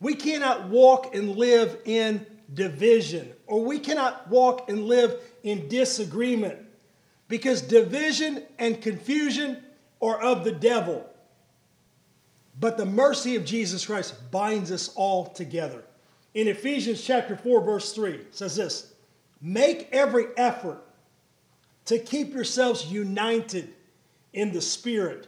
We 0.00 0.14
cannot 0.14 0.68
walk 0.68 1.14
and 1.14 1.34
live 1.34 1.78
in 1.86 2.26
division, 2.52 3.32
or 3.46 3.64
we 3.64 3.78
cannot 3.78 4.28
walk 4.28 4.68
and 4.68 4.84
live 4.84 5.18
in 5.42 5.66
disagreement 5.68 6.58
because 7.26 7.62
division 7.62 8.42
and 8.58 8.82
confusion 8.82 9.64
or 10.00 10.22
of 10.22 10.44
the 10.44 10.52
devil. 10.52 11.08
But 12.58 12.76
the 12.76 12.86
mercy 12.86 13.36
of 13.36 13.44
Jesus 13.44 13.86
Christ 13.86 14.30
binds 14.30 14.72
us 14.72 14.90
all 14.94 15.26
together. 15.26 15.84
In 16.34 16.48
Ephesians 16.48 17.02
chapter 17.02 17.36
4 17.36 17.60
verse 17.62 17.92
3 17.92 18.26
says 18.30 18.56
this, 18.56 18.92
"Make 19.40 19.88
every 19.92 20.26
effort 20.36 20.82
to 21.86 21.98
keep 21.98 22.34
yourselves 22.34 22.86
united 22.86 23.74
in 24.32 24.52
the 24.52 24.60
spirit 24.60 25.26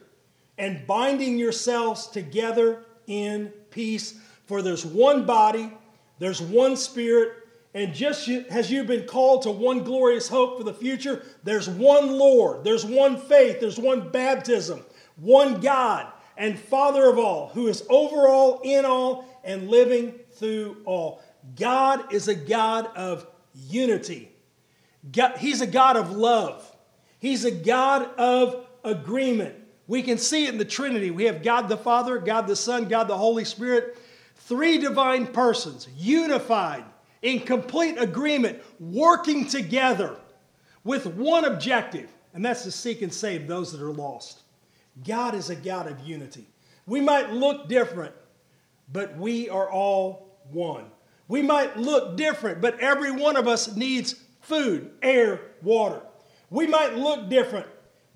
and 0.59 0.87
binding 0.87 1.39
yourselves 1.39 2.07
together 2.09 2.85
in 3.07 3.49
peace, 3.71 4.15
for 4.47 4.61
there's 4.61 4.85
one 4.85 5.25
body, 5.25 5.73
there's 6.19 6.43
one 6.43 6.77
spirit, 6.77 7.33
and 7.73 7.95
just 7.95 8.29
as 8.29 8.71
you've 8.71 8.89
been 8.89 9.07
called 9.07 9.43
to 9.43 9.51
one 9.51 9.85
glorious 9.85 10.29
hope 10.29 10.59
for 10.59 10.65
the 10.65 10.75
future, 10.75 11.23
there's 11.45 11.69
one 11.69 12.19
Lord, 12.19 12.65
there's 12.65 12.85
one 12.85 13.17
faith, 13.17 13.61
there's 13.61 13.79
one 13.79 14.11
baptism, 14.11 14.85
one 15.17 15.61
God 15.61 16.13
and 16.37 16.59
Father 16.59 17.09
of 17.09 17.19
all, 17.19 17.49
who 17.49 17.69
is 17.69 17.85
over 17.89 18.27
all, 18.27 18.61
in 18.65 18.85
all, 18.85 19.27
and 19.45 19.69
living 19.69 20.15
through 20.33 20.79
all. 20.85 21.23
God 21.57 22.13
is 22.13 22.29
a 22.29 22.35
God 22.35 22.87
of 22.97 23.27
unity. 23.69 24.33
He's 25.39 25.61
a 25.61 25.67
God 25.67 25.97
of 25.97 26.13
love. 26.13 26.65
He's 27.19 27.45
a 27.45 27.51
God 27.51 28.09
of 28.19 28.67
agreement. 28.85 29.55
We 29.87 30.03
can 30.03 30.19
see 30.19 30.47
it 30.47 30.53
in 30.53 30.59
the 30.59 30.65
Trinity. 30.65 31.11
We 31.11 31.25
have 31.25 31.43
God 31.43 31.69
the 31.69 31.77
Father, 31.77 32.19
God 32.19 32.47
the 32.47 32.57
Son, 32.57 32.87
God 32.87 33.09
the 33.09 33.19
Holy 33.19 33.45
Spirit, 33.45 33.99
three 34.37 34.79
divine 34.79 35.27
persons, 35.27 35.89
unified 35.97 36.85
in 37.23 37.41
complete 37.41 37.99
agreement, 37.99 38.61
working 38.79 39.47
together 39.47 40.17
with 40.85 41.07
one 41.07 41.45
objective, 41.45 42.11
and 42.33 42.45
that's 42.45 42.63
to 42.63 42.71
seek 42.71 43.03
and 43.03 43.13
save 43.13 43.47
those 43.47 43.73
that 43.73 43.83
are 43.83 43.93
lost. 43.93 44.41
God 45.05 45.35
is 45.35 45.51
a 45.51 45.57
God 45.57 45.87
of 45.87 46.01
unity. 46.01 46.47
We 46.87 47.01
might 47.01 47.33
look 47.33 47.69
different, 47.69 48.15
but 48.93 49.17
we 49.17 49.49
are 49.49 49.71
all 49.71 50.39
one. 50.51 50.87
We 51.29 51.43
might 51.43 51.77
look 51.77 52.17
different, 52.17 52.61
but 52.61 52.81
every 52.81 53.13
one 53.13 53.37
of 53.37 53.47
us 53.47 53.77
needs 53.77 54.17
food, 54.41 54.91
air, 55.03 55.41
water. 55.63 56.03
We 56.51 56.67
might 56.67 56.97
look 56.97 57.29
different, 57.29 57.67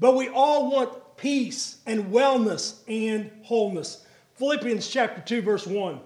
but 0.01 0.17
we 0.17 0.29
all 0.29 0.71
want 0.71 1.17
peace 1.17 1.77
and 1.87 2.07
wellness 2.07 2.81
and 2.89 3.31
wholeness. 3.45 4.05
Philippians 4.35 4.89
chapter 4.89 5.21
2 5.21 5.43
verse 5.43 5.67
1. 5.67 6.01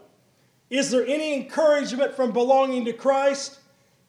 Is 0.70 0.90
there 0.90 1.06
any 1.06 1.34
encouragement 1.34 2.14
from 2.14 2.32
belonging 2.32 2.84
to 2.84 2.92
Christ? 2.92 3.58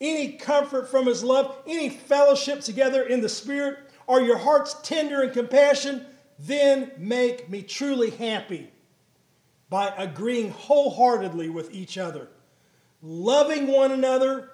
Any 0.02 0.34
comfort 0.34 0.90
from 0.90 1.06
his 1.06 1.24
love? 1.24 1.56
Any 1.66 1.90
fellowship 1.90 2.62
together 2.62 3.04
in 3.04 3.22
the 3.22 3.30
Spirit? 3.30 3.78
Are 4.08 4.22
your 4.22 4.38
hearts 4.38 4.76
tender 4.84 5.22
and 5.22 5.32
compassion? 5.32 6.06
Then 6.38 6.92
make 6.98 7.50
me 7.50 7.62
truly 7.62 8.10
happy 8.12 8.72
by 9.70 9.94
agreeing 9.98 10.52
wholeheartedly 10.52 11.50
with 11.50 11.72
each 11.74 11.98
other, 11.98 12.28
loving 13.04 13.68
one 13.68 13.92
another, 13.92 14.50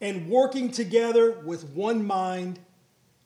and 0.00 0.28
working 0.28 0.70
together 0.70 1.32
with 1.44 1.64
one 1.70 2.04
mind 2.06 2.58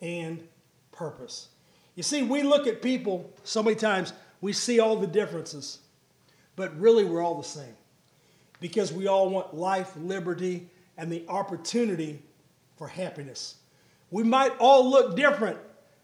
and 0.00 0.46
purpose. 0.92 1.48
You 1.94 2.02
see, 2.02 2.22
we 2.22 2.42
look 2.42 2.66
at 2.66 2.82
people 2.82 3.32
so 3.42 3.62
many 3.62 3.76
times, 3.76 4.12
we 4.40 4.52
see 4.52 4.80
all 4.80 4.96
the 4.96 5.06
differences, 5.06 5.78
but 6.56 6.78
really 6.78 7.04
we're 7.04 7.22
all 7.22 7.36
the 7.36 7.48
same 7.48 7.74
because 8.60 8.92
we 8.92 9.06
all 9.06 9.30
want 9.30 9.54
life, 9.54 9.92
liberty, 9.96 10.68
and 10.96 11.10
the 11.10 11.24
opportunity 11.28 12.22
for 12.76 12.86
happiness. 12.86 13.56
We 14.10 14.22
might 14.22 14.52
all 14.58 14.88
look 14.88 15.16
different, 15.16 15.58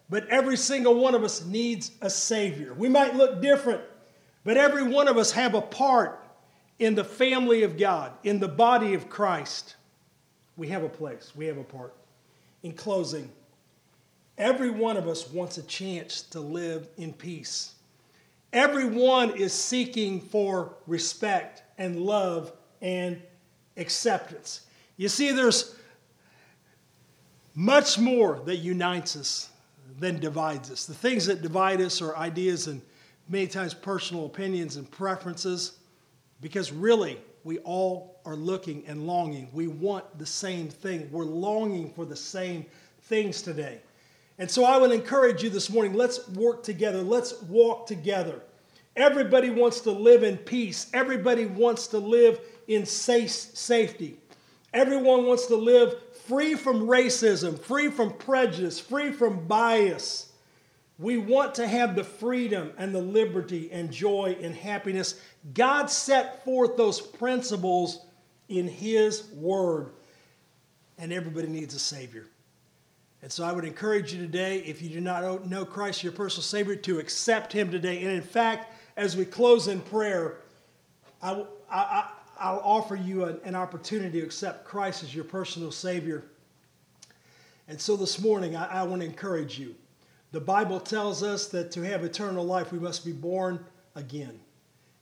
but 0.08 0.26
every 0.28 0.56
single 0.56 0.94
one 0.94 1.14
of 1.14 1.22
us 1.22 1.44
needs 1.44 1.90
a 2.00 2.08
Savior. 2.08 2.72
We 2.74 2.88
might 2.88 3.14
look 3.14 3.42
different, 3.42 3.82
but 4.44 4.56
every 4.56 4.82
one 4.82 5.08
of 5.08 5.18
us 5.18 5.32
have 5.32 5.54
a 5.54 5.60
part 5.60 6.22
in 6.78 6.94
the 6.94 7.04
family 7.04 7.62
of 7.62 7.76
God, 7.76 8.12
in 8.22 8.38
the 8.38 8.48
body 8.48 8.94
of 8.94 9.08
Christ. 9.08 9.76
We 10.56 10.68
have 10.68 10.82
a 10.82 10.88
place, 10.88 11.32
we 11.34 11.46
have 11.46 11.58
a 11.58 11.64
part. 11.64 11.94
In 12.62 12.72
closing, 12.72 13.30
every 14.38 14.70
one 14.70 14.96
of 14.96 15.08
us 15.08 15.30
wants 15.30 15.58
a 15.58 15.62
chance 15.62 16.22
to 16.22 16.40
live 16.40 16.88
in 16.96 17.12
peace. 17.12 17.74
Everyone 18.52 19.30
is 19.36 19.52
seeking 19.52 20.20
for 20.20 20.74
respect 20.86 21.62
and 21.78 22.00
love 22.00 22.52
and 22.80 23.20
acceptance. 23.76 24.62
You 24.96 25.08
see, 25.08 25.32
there's 25.32 25.74
much 27.54 27.98
more 27.98 28.40
that 28.44 28.56
unites 28.56 29.16
us 29.16 29.50
than 29.98 30.20
divides 30.20 30.70
us. 30.70 30.86
The 30.86 30.94
things 30.94 31.26
that 31.26 31.42
divide 31.42 31.80
us 31.80 32.02
are 32.02 32.16
ideas 32.16 32.66
and 32.66 32.82
many 33.28 33.46
times 33.46 33.74
personal 33.74 34.26
opinions 34.26 34.76
and 34.76 34.90
preferences, 34.90 35.78
because 36.40 36.72
really, 36.72 37.18
we 37.44 37.58
all 37.60 38.20
are 38.24 38.36
looking 38.36 38.84
and 38.86 39.06
longing. 39.06 39.48
We 39.52 39.68
want 39.68 40.18
the 40.18 40.26
same 40.26 40.68
thing. 40.68 41.08
We're 41.10 41.24
longing 41.24 41.92
for 41.92 42.04
the 42.04 42.16
same 42.16 42.66
things 43.02 43.40
today. 43.40 43.80
And 44.38 44.50
so 44.50 44.64
I 44.64 44.76
would 44.76 44.92
encourage 44.92 45.42
you 45.42 45.48
this 45.48 45.70
morning 45.70 45.94
let's 45.94 46.28
work 46.28 46.62
together, 46.62 47.02
let's 47.02 47.40
walk 47.42 47.86
together. 47.86 48.42
Everybody 48.96 49.50
wants 49.50 49.80
to 49.80 49.90
live 49.90 50.22
in 50.22 50.38
peace. 50.38 50.88
Everybody 50.94 51.44
wants 51.46 51.88
to 51.88 51.98
live 51.98 52.40
in 52.66 52.86
safe, 52.86 53.30
safety. 53.30 54.16
Everyone 54.72 55.26
wants 55.26 55.46
to 55.46 55.56
live 55.56 55.94
free 56.26 56.54
from 56.54 56.86
racism, 56.86 57.58
free 57.58 57.90
from 57.90 58.12
prejudice, 58.14 58.80
free 58.80 59.12
from 59.12 59.46
bias. 59.46 60.32
We 60.98 61.18
want 61.18 61.54
to 61.56 61.68
have 61.68 61.94
the 61.94 62.04
freedom 62.04 62.72
and 62.78 62.94
the 62.94 63.00
liberty 63.00 63.70
and 63.70 63.92
joy 63.92 64.36
and 64.40 64.54
happiness. 64.54 65.20
God 65.52 65.90
set 65.90 66.44
forth 66.44 66.76
those 66.76 67.00
principles 67.00 68.00
in 68.48 68.66
His 68.66 69.28
Word, 69.34 69.90
and 70.96 71.12
everybody 71.12 71.48
needs 71.48 71.74
a 71.74 71.78
Savior. 71.78 72.26
And 73.22 73.30
so 73.30 73.44
I 73.44 73.52
would 73.52 73.64
encourage 73.64 74.12
you 74.12 74.20
today, 74.20 74.60
if 74.60 74.80
you 74.80 74.88
do 74.88 75.00
not 75.00 75.46
know 75.46 75.64
Christ, 75.64 76.02
your 76.02 76.12
personal 76.12 76.42
Savior, 76.42 76.76
to 76.76 76.98
accept 76.98 77.52
Him 77.52 77.70
today. 77.70 78.02
And 78.02 78.12
in 78.12 78.22
fact, 78.22 78.72
as 78.96 79.16
we 79.16 79.24
close 79.24 79.68
in 79.68 79.80
prayer, 79.80 80.38
I, 81.22 81.44
I, 81.70 82.10
I'll 82.38 82.60
offer 82.64 82.96
you 82.96 83.24
an, 83.24 83.40
an 83.44 83.54
opportunity 83.54 84.20
to 84.20 84.26
accept 84.26 84.64
Christ 84.64 85.02
as 85.02 85.14
your 85.14 85.24
personal 85.24 85.70
Savior. 85.70 86.24
And 87.68 87.80
so 87.80 87.96
this 87.96 88.20
morning, 88.20 88.56
I, 88.56 88.80
I 88.80 88.82
want 88.84 89.02
to 89.02 89.06
encourage 89.06 89.58
you. 89.58 89.74
The 90.32 90.40
Bible 90.40 90.80
tells 90.80 91.22
us 91.22 91.48
that 91.48 91.70
to 91.72 91.82
have 91.82 92.04
eternal 92.04 92.44
life, 92.44 92.72
we 92.72 92.78
must 92.78 93.04
be 93.04 93.12
born 93.12 93.64
again. 93.94 94.38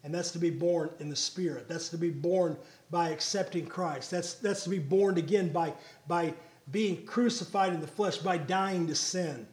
And 0.03 0.15
that's 0.15 0.33
to 0.33 0.39
be 0.39 0.51
born 0.51 0.91
in 1.01 1.09
the 1.09 1.17
Spirit. 1.17 1.67
That's 1.67 1.89
to 1.89 1.99
be 1.99 2.11
born 2.11 2.57
by 2.91 3.09
accepting 3.09 3.67
Christ. 3.67 4.11
That's, 4.11 4.35
that's 4.35 4.65
to 4.65 4.71
be 4.71 4.79
born 4.79 5.17
again 5.17 5.49
by, 5.51 5.73
by 6.07 6.35
being 6.71 7.05
crucified 7.07 7.73
in 7.73 7.81
the 7.81 7.87
flesh, 7.87 8.19
by 8.19 8.37
dying 8.37 8.87
to 8.89 8.95
sin 8.95 9.47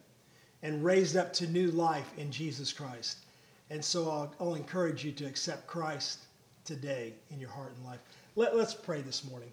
and 0.62 0.84
raised 0.84 1.16
up 1.16 1.32
to 1.34 1.48
new 1.48 1.72
life 1.72 2.12
in 2.18 2.32
Jesus 2.32 2.74
Christ. 2.74 3.20
And 3.72 3.84
so 3.84 4.12
I'll, 4.12 4.36
I'll 4.42 4.56
encourage 4.56 5.06
you 5.06 5.14
to 5.14 5.26
accept 5.26 5.66
Christ 5.66 6.26
today 6.66 7.14
in 7.30 7.40
your 7.40 7.50
heart 7.50 7.72
and 7.78 7.86
life. 7.86 8.02
Let, 8.36 8.54
let's 8.54 8.74
pray 8.74 9.00
this 9.00 9.24
morning. 9.24 9.50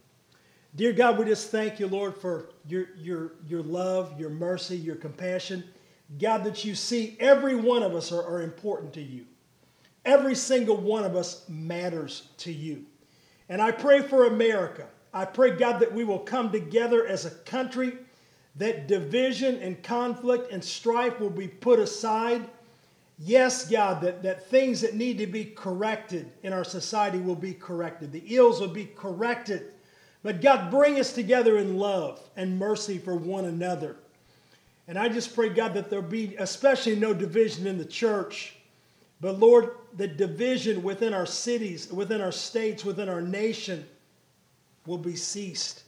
Dear 0.75 0.93
God, 0.93 1.19
we 1.19 1.25
just 1.25 1.53
thank 1.53 1.79
you, 1.79 1.87
Lord, 1.87 2.17
for 2.17 2.51
your, 2.67 2.89
your, 2.97 3.35
your 3.47 3.63
love, 3.63 4.19
your 4.19 4.31
mercy, 4.31 4.77
your 4.77 4.97
compassion. 4.97 5.63
God, 6.19 6.43
that 6.43 6.65
you 6.65 6.75
see 6.75 7.17
every 7.21 7.55
one 7.55 7.85
of 7.85 7.95
us 7.95 8.11
are, 8.11 8.25
are 8.25 8.43
important 8.43 8.93
to 8.95 9.01
you. 9.01 9.25
Every 10.05 10.35
single 10.35 10.77
one 10.77 11.05
of 11.05 11.15
us 11.15 11.49
matters 11.49 12.29
to 12.39 12.53
you. 12.53 12.87
And 13.49 13.63
I 13.63 13.71
pray 13.71 14.03
for 14.03 14.27
America. 14.27 14.89
I 15.15 15.27
pray, 15.27 15.53
God, 15.53 15.79
that 15.79 15.95
we 15.95 16.03
will 16.03 16.19
come 16.19 16.51
together 16.51 17.07
as 17.07 17.25
a 17.25 17.31
country, 17.31 17.97
that 18.57 18.89
division 18.89 19.63
and 19.63 19.81
conflict 19.81 20.51
and 20.51 20.63
strife 20.63 21.21
will 21.21 21.31
be 21.31 21.47
put 21.47 21.79
aside. 21.79 22.43
Yes, 23.19 23.69
God, 23.69 24.01
that, 24.03 24.23
that 24.23 24.49
things 24.49 24.81
that 24.83 24.95
need 24.95 25.19
to 25.19 25.27
be 25.27 25.45
corrected 25.45 26.31
in 26.43 26.53
our 26.53 26.65
society 26.65 27.19
will 27.19 27.35
be 27.35 27.53
corrected. 27.53 28.13
The 28.13 28.23
ills 28.37 28.61
will 28.61 28.69
be 28.69 28.87
corrected. 28.87 29.73
But 30.23 30.41
God, 30.41 30.71
bring 30.71 31.01
us 31.01 31.13
together 31.13 31.59
in 31.59 31.79
love 31.79 32.21
and 32.37 32.59
mercy 32.59 32.99
for 32.99 33.17
one 33.17 33.45
another. 33.45 33.97
And 34.87 34.99
I 34.99 35.09
just 35.09 35.35
pray, 35.35 35.49
God, 35.49 35.75
that 35.75 35.91
there 35.91 36.01
be 36.01 36.37
especially 36.39 36.97
no 36.97 37.13
division 37.13 37.67
in 37.67 37.77
the 37.77 37.85
church. 37.85 38.55
But 39.21 39.41
Lord, 39.41 39.73
the 39.97 40.07
division 40.07 40.83
within 40.83 41.13
our 41.13 41.27
cities, 41.27 41.93
within 41.93 42.21
our 42.21 42.33
states, 42.33 42.85
within 42.85 43.09
our 43.09 43.21
nation 43.21 43.85
will 44.87 44.99
be 44.99 45.17
ceased. 45.17 45.83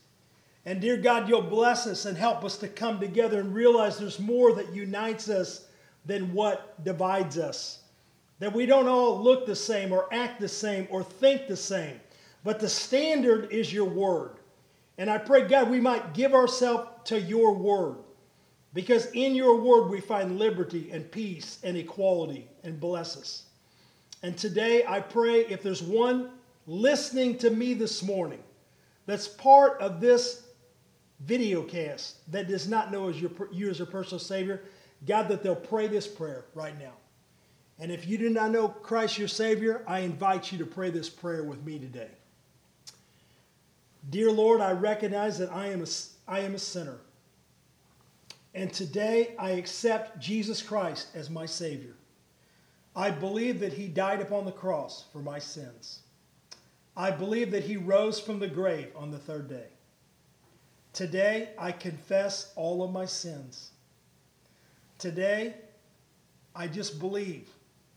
And 0.67 0.81
dear 0.81 0.97
God, 0.97 1.29
you'll 1.29 1.43
bless 1.43 1.87
us 1.87 2.05
and 2.05 2.19
help 2.19 2.45
us 2.45 2.59
to 2.59 2.69
come 2.69 3.01
together 3.01 3.41
and 3.41 3.55
realize 3.55 3.99
there's 3.99 4.19
more 4.19 4.53
that 4.55 4.75
unites 4.75 5.29
us 5.29 5.67
than 6.07 6.33
what 6.33 6.83
divides 6.85 7.39
us. 7.39 7.81
That 8.39 8.55
we 8.55 8.67
don't 8.67 8.89
all 8.89 9.23
look 9.23 9.47
the 9.47 9.57
same 9.57 9.93
or 9.93 10.13
act 10.13 10.41
the 10.41 10.49
same 10.49 10.89
or 10.91 11.03
think 11.03 11.47
the 11.47 11.57
same. 11.57 12.01
But 12.43 12.59
the 12.59 12.69
standard 12.69 13.53
is 13.53 13.73
your 13.73 13.85
word. 13.85 14.37
And 14.97 15.11
I 15.11 15.19
pray, 15.19 15.47
God, 15.47 15.71
we 15.71 15.81
might 15.81 16.15
give 16.15 16.35
ourselves 16.35 16.89
to 17.05 17.21
your 17.21 17.55
word. 17.55 17.97
Because 18.73 19.07
in 19.13 19.35
your 19.35 19.57
word 19.57 19.91
we 19.91 20.01
find 20.01 20.39
liberty 20.39 20.91
and 20.93 21.11
peace 21.11 21.59
and 21.63 21.77
equality 21.77 22.49
and 22.63 22.79
bless 22.79 23.17
us. 23.17 23.45
And 24.23 24.37
today 24.37 24.85
I 24.87 25.01
pray 25.01 25.41
if 25.47 25.63
there's 25.63 25.83
one 25.83 26.31
listening 26.67 27.37
to 27.39 27.51
me 27.51 27.75
this 27.75 28.03
morning 28.03 28.43
that's 29.07 29.27
part 29.27 29.81
of 29.81 30.01
this 30.01 30.45
video 31.21 31.63
cast 31.63 32.31
that 32.31 32.49
does 32.49 32.69
not 32.69 32.93
know 32.93 33.09
as 33.09 33.21
your, 33.21 33.31
you 33.51 33.69
as 33.69 33.79
your 33.79 33.87
personal 33.87 34.21
Savior, 34.21 34.63
God, 35.07 35.29
that 35.29 35.43
they'll 35.43 35.57
pray 35.57 35.87
this 35.87 36.07
prayer 36.07 36.45
right 36.55 36.79
now. 36.79 36.93
And 37.79 37.91
if 37.91 38.07
you 38.07 38.19
do 38.19 38.29
not 38.29 38.51
know 38.51 38.69
Christ 38.69 39.19
your 39.19 39.29
Savior, 39.29 39.83
I 39.87 40.01
invite 40.01 40.53
you 40.53 40.59
to 40.59 40.67
pray 40.67 40.91
this 40.91 41.09
prayer 41.09 41.43
with 41.43 41.65
me 41.65 41.79
today. 41.79 42.11
Dear 44.11 44.31
Lord, 44.31 44.61
I 44.61 44.73
recognize 44.73 45.39
that 45.39 45.53
I 45.53 45.69
am 45.69 45.83
a, 45.83 45.87
I 46.29 46.41
am 46.41 46.55
a 46.55 46.59
sinner. 46.59 46.99
And 48.55 48.73
today 48.73 49.35
I 49.39 49.51
accept 49.51 50.19
Jesus 50.21 50.61
Christ 50.61 51.09
as 51.15 51.31
my 51.31 51.47
Savior. 51.47 51.95
I 52.95 53.11
believe 53.11 53.61
that 53.61 53.73
He 53.73 53.89
died 53.89 54.21
upon 54.21 54.45
the 54.45 54.53
cross 54.53 55.05
for 55.13 55.21
my 55.21 55.39
sins. 55.39 56.01
I 56.97 57.11
believe 57.11 57.51
that 57.53 57.65
He 57.65 57.77
rose 57.77 58.19
from 58.21 58.41
the 58.41 58.49
grave 58.49 58.89
on 58.97 59.11
the 59.11 59.19
third 59.19 59.49
day. 59.49 59.69
Today 60.93 61.51
I 61.59 61.73
confess 61.73 62.53
all 62.57 62.83
of 62.83 62.91
my 62.91 63.07
sins. 63.07 63.71
Today 65.01 65.55
I 66.55 66.69
just 66.69 67.01
believe, 67.01 67.49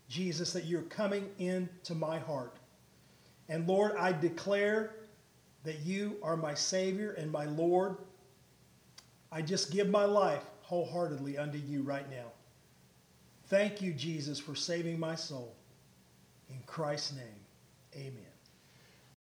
Jesus, 0.09 0.53
that 0.53 0.65
you're 0.65 0.81
coming 0.83 1.29
into 1.37 1.93
my 1.93 2.17
heart. 2.17 2.55
And 3.49 3.67
Lord, 3.67 3.93
I 3.97 4.11
declare 4.11 4.95
that 5.63 5.81
you 5.81 6.17
are 6.23 6.35
my 6.35 6.55
Savior 6.55 7.11
and 7.11 7.31
my 7.31 7.45
Lord 7.45 7.97
I 9.33 9.41
just 9.41 9.71
give 9.71 9.89
my 9.89 10.05
life 10.05 10.43
wholeheartedly 10.61 11.39
unto 11.39 11.57
you 11.57 11.81
right 11.81 12.07
now. 12.11 12.31
Thank 13.47 13.81
you, 13.81 13.91
Jesus, 13.91 14.39
for 14.39 14.53
saving 14.53 14.99
my 14.99 15.15
soul. 15.15 15.55
In 16.51 16.59
Christ's 16.67 17.15
name, 17.15 17.95
amen. 17.95 18.22